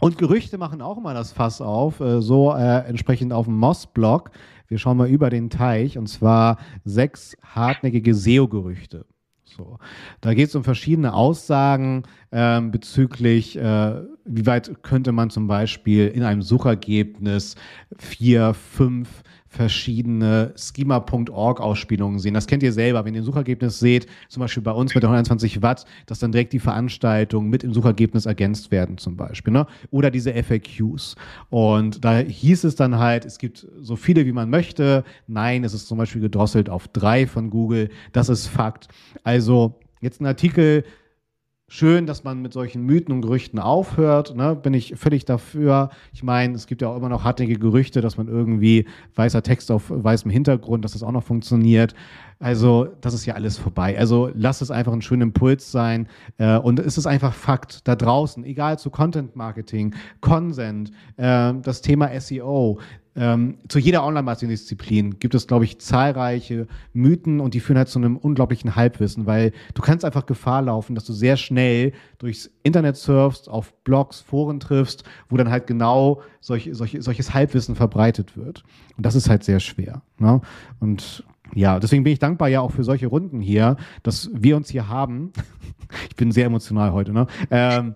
und 0.00 0.18
Gerüchte 0.18 0.58
machen 0.58 0.80
auch 0.80 0.98
immer 0.98 1.14
das 1.14 1.32
Fass 1.32 1.60
auf, 1.60 2.00
äh, 2.00 2.20
so 2.20 2.54
äh, 2.54 2.86
entsprechend 2.86 3.32
auf 3.32 3.46
dem 3.46 3.56
Moss-Blog. 3.56 4.30
Wir 4.68 4.78
schauen 4.78 4.96
mal 4.96 5.08
über 5.08 5.30
den 5.30 5.50
Teich 5.50 5.98
und 5.98 6.08
zwar 6.08 6.58
sechs 6.84 7.36
hartnäckige 7.42 8.14
SEO-Gerüchte. 8.14 9.06
So. 9.44 9.78
Da 10.20 10.34
geht 10.34 10.48
es 10.48 10.54
um 10.54 10.62
verschiedene 10.62 11.14
Aussagen 11.14 12.04
ähm, 12.30 12.70
bezüglich, 12.70 13.56
äh, 13.56 14.02
wie 14.24 14.46
weit 14.46 14.82
könnte 14.82 15.10
man 15.12 15.30
zum 15.30 15.46
Beispiel 15.46 16.08
in 16.08 16.22
einem 16.22 16.42
Suchergebnis 16.42 17.56
vier, 17.96 18.54
fünf 18.54 19.22
verschiedene 19.48 20.52
schema.org-Ausspielungen 20.56 22.18
sehen. 22.18 22.34
Das 22.34 22.46
kennt 22.46 22.62
ihr 22.62 22.72
selber, 22.72 23.04
wenn 23.04 23.14
ihr 23.14 23.22
ein 23.22 23.24
Suchergebnis 23.24 23.78
seht, 23.78 24.06
zum 24.28 24.40
Beispiel 24.40 24.62
bei 24.62 24.72
uns 24.72 24.94
mit 24.94 25.02
der 25.02 25.10
120 25.10 25.62
Watt, 25.62 25.86
dass 26.06 26.18
dann 26.18 26.32
direkt 26.32 26.52
die 26.52 26.58
Veranstaltungen 26.58 27.48
mit 27.48 27.64
im 27.64 27.72
Suchergebnis 27.72 28.26
ergänzt 28.26 28.70
werden 28.70 28.98
zum 28.98 29.16
Beispiel. 29.16 29.52
Ne? 29.52 29.66
Oder 29.90 30.10
diese 30.10 30.32
FAQs. 30.34 31.16
Und 31.48 32.04
da 32.04 32.18
hieß 32.18 32.64
es 32.64 32.74
dann 32.76 32.98
halt, 32.98 33.24
es 33.24 33.38
gibt 33.38 33.66
so 33.80 33.96
viele, 33.96 34.26
wie 34.26 34.32
man 34.32 34.50
möchte. 34.50 35.02
Nein, 35.26 35.64
es 35.64 35.72
ist 35.72 35.88
zum 35.88 35.98
Beispiel 35.98 36.20
gedrosselt 36.20 36.68
auf 36.68 36.88
drei 36.88 37.26
von 37.26 37.48
Google. 37.50 37.88
Das 38.12 38.28
ist 38.28 38.46
Fakt. 38.46 38.88
Also 39.24 39.80
jetzt 40.00 40.20
ein 40.20 40.26
Artikel, 40.26 40.84
schön, 41.68 42.06
dass 42.06 42.24
man 42.24 42.40
mit 42.40 42.54
solchen 42.54 42.82
Mythen 42.84 43.12
und 43.12 43.20
Gerüchten 43.20 43.58
aufhört. 43.58 44.34
Ne? 44.34 44.56
Bin 44.56 44.72
ich 44.72 44.94
völlig 44.96 45.26
dafür. 45.26 45.90
Ich 46.14 46.22
meine, 46.22 46.54
es 46.54 46.66
gibt 46.66 46.80
ja 46.80 46.88
auch 46.88 46.96
immer 46.96 47.10
noch 47.10 47.24
hartnäckige 47.24 47.58
Gerüchte, 47.58 48.00
dass 48.00 48.16
man 48.16 48.26
irgendwie 48.26 48.86
weißer 49.14 49.42
Text 49.42 49.70
auf 49.70 49.84
weißem 49.88 50.30
Hintergrund, 50.30 50.84
dass 50.84 50.92
das 50.92 51.02
auch 51.02 51.12
noch 51.12 51.22
funktioniert. 51.22 51.94
Also, 52.40 52.88
das 53.00 53.14
ist 53.14 53.26
ja 53.26 53.34
alles 53.34 53.58
vorbei. 53.58 53.98
Also, 53.98 54.30
lass 54.34 54.60
es 54.60 54.70
einfach 54.70 54.92
ein 54.92 55.02
schöner 55.02 55.24
Impuls 55.24 55.70
sein. 55.70 56.08
Äh, 56.38 56.56
und 56.58 56.78
es 56.78 56.96
ist 56.96 57.06
einfach 57.06 57.34
Fakt 57.34 57.86
da 57.86 57.96
draußen, 57.96 58.44
egal 58.44 58.78
zu 58.78 58.90
Content 58.90 59.36
Marketing, 59.36 59.94
Consent, 60.20 60.90
äh, 61.16 61.52
das 61.62 61.82
Thema 61.82 62.08
SEO, 62.18 62.78
ähm, 63.18 63.58
zu 63.66 63.80
jeder 63.80 64.04
Online-Marketing-Disziplin 64.04 65.18
gibt 65.18 65.34
es, 65.34 65.48
glaube 65.48 65.64
ich, 65.64 65.80
zahlreiche 65.80 66.68
Mythen 66.92 67.40
und 67.40 67.52
die 67.52 67.58
führen 67.58 67.76
halt 67.76 67.88
zu 67.88 67.98
einem 67.98 68.16
unglaublichen 68.16 68.76
Halbwissen, 68.76 69.26
weil 69.26 69.52
du 69.74 69.82
kannst 69.82 70.04
einfach 70.04 70.24
Gefahr 70.24 70.62
laufen, 70.62 70.94
dass 70.94 71.04
du 71.04 71.12
sehr 71.12 71.36
schnell 71.36 71.92
durchs 72.18 72.48
Internet 72.62 72.96
surfst, 72.96 73.48
auf 73.48 73.74
Blogs, 73.82 74.20
Foren 74.20 74.60
triffst, 74.60 75.02
wo 75.28 75.36
dann 75.36 75.50
halt 75.50 75.66
genau 75.66 76.22
solch, 76.40 76.70
solch, 76.72 76.96
solches 77.00 77.34
Halbwissen 77.34 77.74
verbreitet 77.74 78.36
wird. 78.36 78.62
Und 78.96 79.04
das 79.04 79.16
ist 79.16 79.28
halt 79.28 79.42
sehr 79.42 79.58
schwer. 79.58 80.02
Ne? 80.18 80.40
Und 80.78 81.24
ja, 81.54 81.80
deswegen 81.80 82.04
bin 82.04 82.12
ich 82.12 82.18
dankbar 82.18 82.48
ja 82.48 82.60
auch 82.60 82.70
für 82.70 82.84
solche 82.84 83.06
Runden 83.06 83.40
hier, 83.40 83.76
dass 84.02 84.30
wir 84.32 84.56
uns 84.56 84.70
hier 84.70 84.88
haben. 84.88 85.32
ich 86.10 86.16
bin 86.16 86.32
sehr 86.32 86.46
emotional 86.46 86.92
heute, 86.92 87.12
ne? 87.12 87.26
Ähm, 87.50 87.94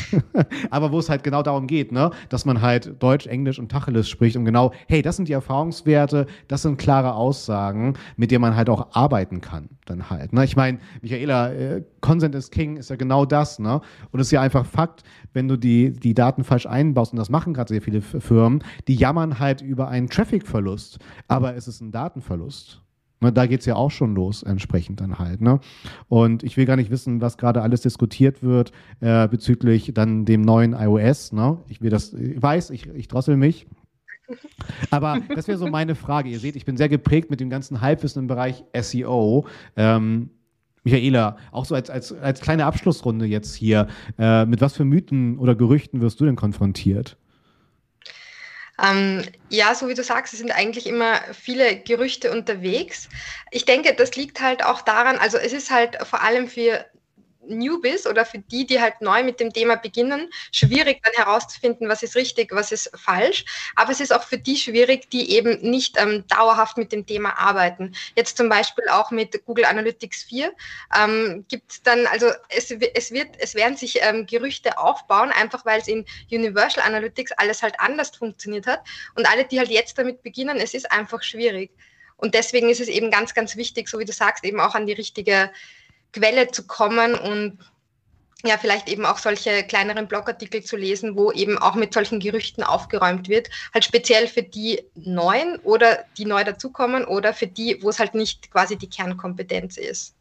aber 0.70 0.92
wo 0.92 0.98
es 0.98 1.08
halt 1.08 1.22
genau 1.22 1.42
darum 1.42 1.66
geht, 1.66 1.92
ne? 1.92 2.10
Dass 2.28 2.44
man 2.44 2.60
halt 2.60 3.00
Deutsch, 3.02 3.26
Englisch 3.26 3.58
und 3.58 3.70
Tacheles 3.70 4.08
spricht 4.08 4.36
und 4.36 4.44
genau, 4.44 4.72
hey, 4.88 5.02
das 5.02 5.16
sind 5.16 5.28
die 5.28 5.32
Erfahrungswerte, 5.32 6.26
das 6.48 6.62
sind 6.62 6.78
klare 6.78 7.14
Aussagen, 7.14 7.94
mit 8.16 8.30
denen 8.30 8.42
man 8.42 8.56
halt 8.56 8.68
auch 8.68 8.88
arbeiten 8.92 9.40
kann, 9.40 9.68
dann 9.84 10.10
halt. 10.10 10.32
Ne? 10.32 10.44
Ich 10.44 10.56
meine, 10.56 10.78
Michaela, 11.02 11.52
äh, 11.52 11.84
Consent 12.00 12.34
is 12.34 12.50
King 12.50 12.76
ist 12.76 12.90
ja 12.90 12.96
genau 12.96 13.24
das, 13.24 13.58
ne? 13.58 13.80
Und 14.10 14.20
es 14.20 14.28
ist 14.28 14.32
ja 14.32 14.40
einfach 14.40 14.66
Fakt, 14.66 15.02
wenn 15.32 15.48
du 15.48 15.56
die, 15.56 15.92
die 15.92 16.14
Daten 16.14 16.44
falsch 16.44 16.66
einbaust, 16.66 17.12
und 17.12 17.18
das 17.18 17.30
machen 17.30 17.54
gerade 17.54 17.68
sehr 17.68 17.82
viele 17.82 18.00
Firmen, 18.00 18.62
die 18.86 18.94
jammern 18.94 19.38
halt 19.38 19.60
über 19.60 19.88
einen 19.88 20.08
Traffic-Verlust, 20.08 20.98
aber 21.28 21.54
es 21.54 21.68
ist 21.68 21.80
ein 21.80 21.90
Datenverlust. 21.90 22.82
Ne, 23.20 23.32
da 23.32 23.46
geht 23.46 23.60
es 23.60 23.66
ja 23.66 23.74
auch 23.74 23.90
schon 23.90 24.14
los, 24.14 24.42
entsprechend 24.42 25.00
dann 25.00 25.18
halt. 25.18 25.40
Ne? 25.40 25.58
Und 26.08 26.44
ich 26.44 26.56
will 26.56 26.66
gar 26.66 26.76
nicht 26.76 26.90
wissen, 26.90 27.20
was 27.20 27.36
gerade 27.36 27.62
alles 27.62 27.80
diskutiert 27.80 28.42
wird 28.42 28.72
äh, 29.00 29.26
bezüglich 29.26 29.92
dann 29.92 30.24
dem 30.24 30.42
neuen 30.42 30.72
iOS. 30.72 31.32
Ne? 31.32 31.58
Ich 31.68 31.80
will 31.82 31.90
das, 31.90 32.12
ich 32.12 32.40
weiß, 32.40 32.70
ich, 32.70 32.86
ich 32.86 33.08
drossel 33.08 33.36
mich. 33.36 33.66
Aber 34.90 35.18
das 35.34 35.48
wäre 35.48 35.58
so 35.58 35.66
meine 35.66 35.94
Frage. 35.94 36.28
Ihr 36.28 36.38
seht, 36.38 36.54
ich 36.54 36.64
bin 36.64 36.76
sehr 36.76 36.88
geprägt 36.88 37.30
mit 37.30 37.40
dem 37.40 37.50
ganzen 37.50 37.80
Halbwissen 37.80 38.22
im 38.22 38.26
Bereich 38.28 38.64
SEO. 38.78 39.46
Ähm, 39.76 40.30
Michaela, 40.84 41.36
auch 41.50 41.64
so 41.64 41.74
als, 41.74 41.90
als, 41.90 42.12
als 42.12 42.40
kleine 42.40 42.64
Abschlussrunde 42.66 43.26
jetzt 43.26 43.54
hier, 43.54 43.88
äh, 44.18 44.46
mit 44.46 44.60
was 44.60 44.74
für 44.74 44.84
Mythen 44.84 45.38
oder 45.38 45.54
Gerüchten 45.54 46.00
wirst 46.00 46.20
du 46.20 46.24
denn 46.24 46.36
konfrontiert? 46.36 47.17
Ähm, 48.82 49.24
ja, 49.48 49.74
so 49.74 49.88
wie 49.88 49.94
du 49.94 50.04
sagst, 50.04 50.32
es 50.32 50.38
sind 50.38 50.52
eigentlich 50.52 50.86
immer 50.86 51.20
viele 51.32 51.80
Gerüchte 51.80 52.30
unterwegs. 52.30 53.08
Ich 53.50 53.64
denke, 53.64 53.94
das 53.94 54.14
liegt 54.16 54.40
halt 54.40 54.64
auch 54.64 54.82
daran, 54.82 55.18
also 55.18 55.36
es 55.38 55.52
ist 55.52 55.70
halt 55.70 55.98
vor 56.06 56.22
allem 56.22 56.48
für 56.48 56.84
Newbies 57.48 58.06
oder 58.06 58.24
für 58.24 58.38
die, 58.38 58.66
die 58.66 58.80
halt 58.80 59.00
neu 59.00 59.22
mit 59.22 59.40
dem 59.40 59.52
Thema 59.52 59.76
beginnen, 59.76 60.30
schwierig 60.52 61.00
dann 61.02 61.14
herauszufinden, 61.14 61.88
was 61.88 62.02
ist 62.02 62.16
richtig, 62.16 62.54
was 62.54 62.72
ist 62.72 62.90
falsch. 62.94 63.44
Aber 63.76 63.92
es 63.92 64.00
ist 64.00 64.12
auch 64.12 64.22
für 64.22 64.38
die 64.38 64.56
schwierig, 64.56 65.10
die 65.10 65.32
eben 65.32 65.60
nicht 65.60 65.96
ähm, 65.98 66.24
dauerhaft 66.28 66.76
mit 66.76 66.92
dem 66.92 67.06
Thema 67.06 67.38
arbeiten. 67.38 67.94
Jetzt 68.16 68.36
zum 68.36 68.48
Beispiel 68.48 68.88
auch 68.88 69.10
mit 69.10 69.44
Google 69.46 69.64
Analytics 69.64 70.24
4 70.24 70.52
ähm, 70.98 71.44
gibt 71.48 71.72
es 71.72 71.82
dann, 71.82 72.06
also 72.06 72.26
es, 72.48 72.70
es, 72.70 73.10
wird, 73.10 73.36
es 73.38 73.54
werden 73.54 73.76
sich 73.76 73.98
ähm, 74.02 74.26
Gerüchte 74.26 74.78
aufbauen, 74.78 75.30
einfach 75.30 75.64
weil 75.64 75.80
es 75.80 75.88
in 75.88 76.04
Universal 76.30 76.84
Analytics 76.84 77.32
alles 77.32 77.62
halt 77.62 77.78
anders 77.78 78.14
funktioniert 78.16 78.66
hat. 78.66 78.80
Und 79.14 79.28
alle, 79.28 79.44
die 79.44 79.58
halt 79.58 79.70
jetzt 79.70 79.98
damit 79.98 80.22
beginnen, 80.22 80.58
es 80.58 80.74
ist 80.74 80.90
einfach 80.90 81.22
schwierig. 81.22 81.70
Und 82.18 82.34
deswegen 82.34 82.68
ist 82.68 82.80
es 82.80 82.88
eben 82.88 83.10
ganz, 83.10 83.32
ganz 83.32 83.56
wichtig, 83.56 83.88
so 83.88 83.98
wie 83.98 84.04
du 84.04 84.12
sagst, 84.12 84.44
eben 84.44 84.60
auch 84.60 84.74
an 84.74 84.86
die 84.86 84.92
richtige 84.92 85.50
Quelle 86.12 86.48
zu 86.48 86.66
kommen 86.66 87.14
und 87.14 87.58
ja, 88.44 88.56
vielleicht 88.56 88.88
eben 88.88 89.04
auch 89.04 89.18
solche 89.18 89.64
kleineren 89.64 90.06
Blogartikel 90.06 90.62
zu 90.62 90.76
lesen, 90.76 91.16
wo 91.16 91.32
eben 91.32 91.58
auch 91.58 91.74
mit 91.74 91.92
solchen 91.92 92.20
Gerüchten 92.20 92.62
aufgeräumt 92.62 93.28
wird. 93.28 93.48
Halt 93.74 93.84
speziell 93.84 94.28
für 94.28 94.44
die 94.44 94.80
Neuen 94.94 95.58
oder 95.64 96.04
die 96.16 96.24
neu 96.24 96.44
dazukommen 96.44 97.04
oder 97.04 97.34
für 97.34 97.48
die, 97.48 97.78
wo 97.82 97.88
es 97.88 97.98
halt 97.98 98.14
nicht 98.14 98.50
quasi 98.52 98.76
die 98.76 98.88
Kernkompetenz 98.88 99.76
ist. 99.76 100.14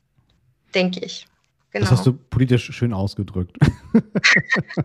Denke 0.74 1.00
ich. 1.02 1.28
Genau. 1.72 1.84
Das 1.84 1.92
hast 1.92 2.08
du 2.08 2.14
politisch 2.14 2.72
schön 2.72 2.92
ausgedrückt. 2.92 3.56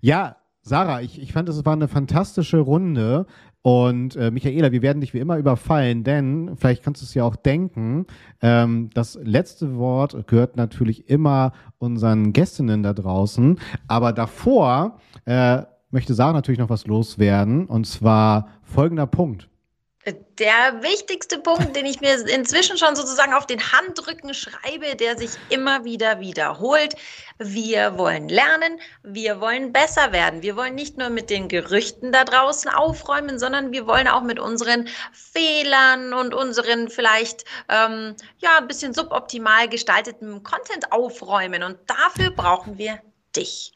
ja, 0.00 0.36
Sarah, 0.62 1.00
ich, 1.00 1.20
ich 1.20 1.32
fand, 1.32 1.48
es 1.48 1.64
war 1.64 1.72
eine 1.72 1.88
fantastische 1.88 2.58
Runde. 2.58 3.26
Und 3.66 4.14
äh, 4.14 4.30
Michaela, 4.30 4.70
wir 4.70 4.80
werden 4.80 5.00
dich 5.00 5.12
wie 5.12 5.18
immer 5.18 5.38
überfallen, 5.38 6.04
denn 6.04 6.52
vielleicht 6.54 6.84
kannst 6.84 7.02
du 7.02 7.04
es 7.04 7.14
ja 7.14 7.24
auch 7.24 7.34
denken, 7.34 8.06
ähm, 8.40 8.90
das 8.94 9.18
letzte 9.20 9.76
Wort 9.76 10.28
gehört 10.28 10.56
natürlich 10.56 11.10
immer 11.10 11.50
unseren 11.78 12.32
Gästinnen 12.32 12.84
da 12.84 12.92
draußen. 12.92 13.58
Aber 13.88 14.12
davor 14.12 15.00
äh, 15.24 15.62
möchte 15.90 16.14
Sarah 16.14 16.32
natürlich 16.32 16.60
noch 16.60 16.70
was 16.70 16.86
loswerden, 16.86 17.66
und 17.66 17.88
zwar 17.88 18.50
folgender 18.62 19.08
Punkt. 19.08 19.48
Der 20.38 20.82
wichtigste 20.82 21.40
Punkt, 21.40 21.74
den 21.74 21.84
ich 21.84 22.00
mir 22.00 22.14
inzwischen 22.28 22.78
schon 22.78 22.94
sozusagen 22.94 23.34
auf 23.34 23.44
den 23.44 23.60
Handrücken 23.72 24.34
schreibe, 24.34 24.94
der 24.94 25.18
sich 25.18 25.30
immer 25.48 25.84
wieder 25.84 26.20
wiederholt. 26.20 26.94
Wir 27.38 27.98
wollen 27.98 28.28
lernen, 28.28 28.78
wir 29.02 29.40
wollen 29.40 29.72
besser 29.72 30.12
werden. 30.12 30.42
Wir 30.42 30.54
wollen 30.54 30.76
nicht 30.76 30.96
nur 30.96 31.10
mit 31.10 31.28
den 31.28 31.48
Gerüchten 31.48 32.12
da 32.12 32.22
draußen 32.22 32.70
aufräumen, 32.70 33.40
sondern 33.40 33.72
wir 33.72 33.88
wollen 33.88 34.06
auch 34.06 34.22
mit 34.22 34.38
unseren 34.38 34.86
Fehlern 35.12 36.12
und 36.12 36.34
unseren 36.34 36.88
vielleicht 36.88 37.44
ähm, 37.68 38.14
ja 38.38 38.58
ein 38.58 38.68
bisschen 38.68 38.94
suboptimal 38.94 39.68
gestalteten 39.68 40.44
Content 40.44 40.92
aufräumen. 40.92 41.64
Und 41.64 41.78
dafür 41.88 42.30
brauchen 42.30 42.78
wir 42.78 43.00
dich. 43.34 43.75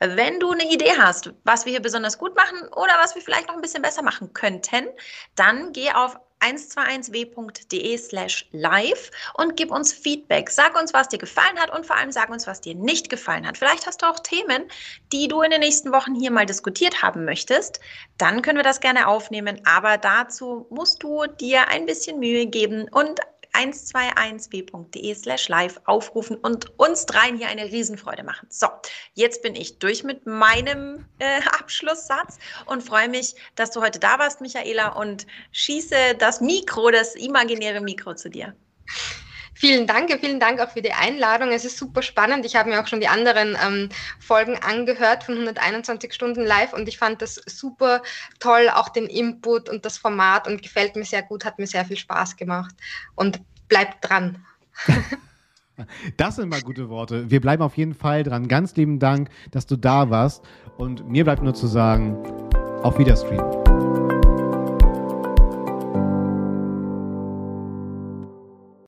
Wenn 0.00 0.38
du 0.38 0.52
eine 0.52 0.70
Idee 0.70 0.92
hast, 0.96 1.32
was 1.44 1.64
wir 1.64 1.72
hier 1.72 1.82
besonders 1.82 2.18
gut 2.18 2.36
machen 2.36 2.68
oder 2.68 2.92
was 3.00 3.14
wir 3.14 3.22
vielleicht 3.22 3.48
noch 3.48 3.56
ein 3.56 3.60
bisschen 3.60 3.82
besser 3.82 4.02
machen 4.02 4.32
könnten, 4.32 4.86
dann 5.34 5.72
geh 5.72 5.90
auf 5.90 6.18
121w.de 6.40 7.98
slash 7.98 8.48
live 8.52 9.10
und 9.34 9.56
gib 9.56 9.72
uns 9.72 9.92
Feedback. 9.92 10.50
Sag 10.50 10.78
uns, 10.80 10.94
was 10.94 11.08
dir 11.08 11.18
gefallen 11.18 11.58
hat 11.58 11.74
und 11.74 11.84
vor 11.84 11.96
allem 11.96 12.12
sag 12.12 12.30
uns, 12.30 12.46
was 12.46 12.60
dir 12.60 12.74
nicht 12.74 13.10
gefallen 13.10 13.46
hat. 13.46 13.58
Vielleicht 13.58 13.86
hast 13.86 14.02
du 14.02 14.06
auch 14.06 14.20
Themen, 14.20 14.64
die 15.12 15.26
du 15.26 15.42
in 15.42 15.50
den 15.50 15.60
nächsten 15.60 15.92
Wochen 15.92 16.14
hier 16.14 16.30
mal 16.30 16.46
diskutiert 16.46 17.02
haben 17.02 17.24
möchtest. 17.24 17.80
Dann 18.18 18.42
können 18.42 18.58
wir 18.58 18.64
das 18.64 18.80
gerne 18.80 19.08
aufnehmen, 19.08 19.60
aber 19.64 19.98
dazu 19.98 20.66
musst 20.70 21.02
du 21.02 21.26
dir 21.26 21.68
ein 21.68 21.86
bisschen 21.86 22.20
Mühe 22.20 22.46
geben 22.46 22.86
und 22.90 23.20
121w.de 23.58 25.14
slash 25.14 25.48
live 25.48 25.80
aufrufen 25.84 26.36
und 26.36 26.78
uns 26.78 27.06
dreien 27.06 27.36
hier 27.36 27.48
eine 27.48 27.64
Riesenfreude 27.64 28.22
machen. 28.22 28.46
So, 28.50 28.68
jetzt 29.14 29.42
bin 29.42 29.54
ich 29.54 29.78
durch 29.78 30.04
mit 30.04 30.26
meinem 30.26 31.04
äh, 31.18 31.40
Abschlusssatz 31.58 32.38
und 32.66 32.82
freue 32.82 33.08
mich, 33.08 33.34
dass 33.56 33.70
du 33.70 33.80
heute 33.80 33.98
da 33.98 34.18
warst, 34.18 34.40
Michaela, 34.40 34.88
und 34.88 35.26
schieße 35.52 36.14
das 36.18 36.40
Mikro, 36.40 36.90
das 36.90 37.14
imaginäre 37.14 37.80
Mikro 37.80 38.14
zu 38.14 38.30
dir. 38.30 38.54
Vielen 39.58 39.88
Dank, 39.88 40.08
vielen 40.20 40.38
Dank 40.38 40.60
auch 40.60 40.70
für 40.70 40.82
die 40.82 40.92
Einladung. 40.92 41.48
Es 41.48 41.64
ist 41.64 41.78
super 41.78 42.00
spannend. 42.00 42.46
Ich 42.46 42.54
habe 42.54 42.70
mir 42.70 42.80
auch 42.80 42.86
schon 42.86 43.00
die 43.00 43.08
anderen 43.08 43.56
ähm, 43.66 43.88
Folgen 44.20 44.56
angehört 44.56 45.24
von 45.24 45.34
121 45.34 46.14
Stunden 46.14 46.44
live 46.44 46.72
und 46.74 46.86
ich 46.86 46.96
fand 46.96 47.20
das 47.22 47.40
super 47.44 48.00
toll, 48.38 48.70
auch 48.72 48.88
den 48.88 49.06
Input 49.06 49.68
und 49.68 49.84
das 49.84 49.98
Format 49.98 50.46
und 50.46 50.62
gefällt 50.62 50.94
mir 50.94 51.04
sehr 51.04 51.24
gut, 51.24 51.44
hat 51.44 51.58
mir 51.58 51.66
sehr 51.66 51.84
viel 51.84 51.96
Spaß 51.96 52.36
gemacht 52.36 52.72
und 53.16 53.40
bleibt 53.68 54.08
dran. 54.08 54.44
Das 56.16 56.34
sind 56.34 56.48
mal 56.48 56.60
gute 56.60 56.88
Worte. 56.88 57.30
Wir 57.30 57.40
bleiben 57.40 57.62
auf 57.62 57.76
jeden 57.76 57.94
Fall 57.94 58.24
dran. 58.24 58.48
Ganz 58.48 58.74
lieben 58.74 58.98
Dank, 58.98 59.28
dass 59.52 59.64
du 59.64 59.76
da 59.76 60.10
warst 60.10 60.42
und 60.76 61.08
mir 61.08 61.22
bleibt 61.22 61.44
nur 61.44 61.54
zu 61.54 61.68
sagen, 61.68 62.16
auf 62.82 62.98
Wiederstream. 62.98 63.67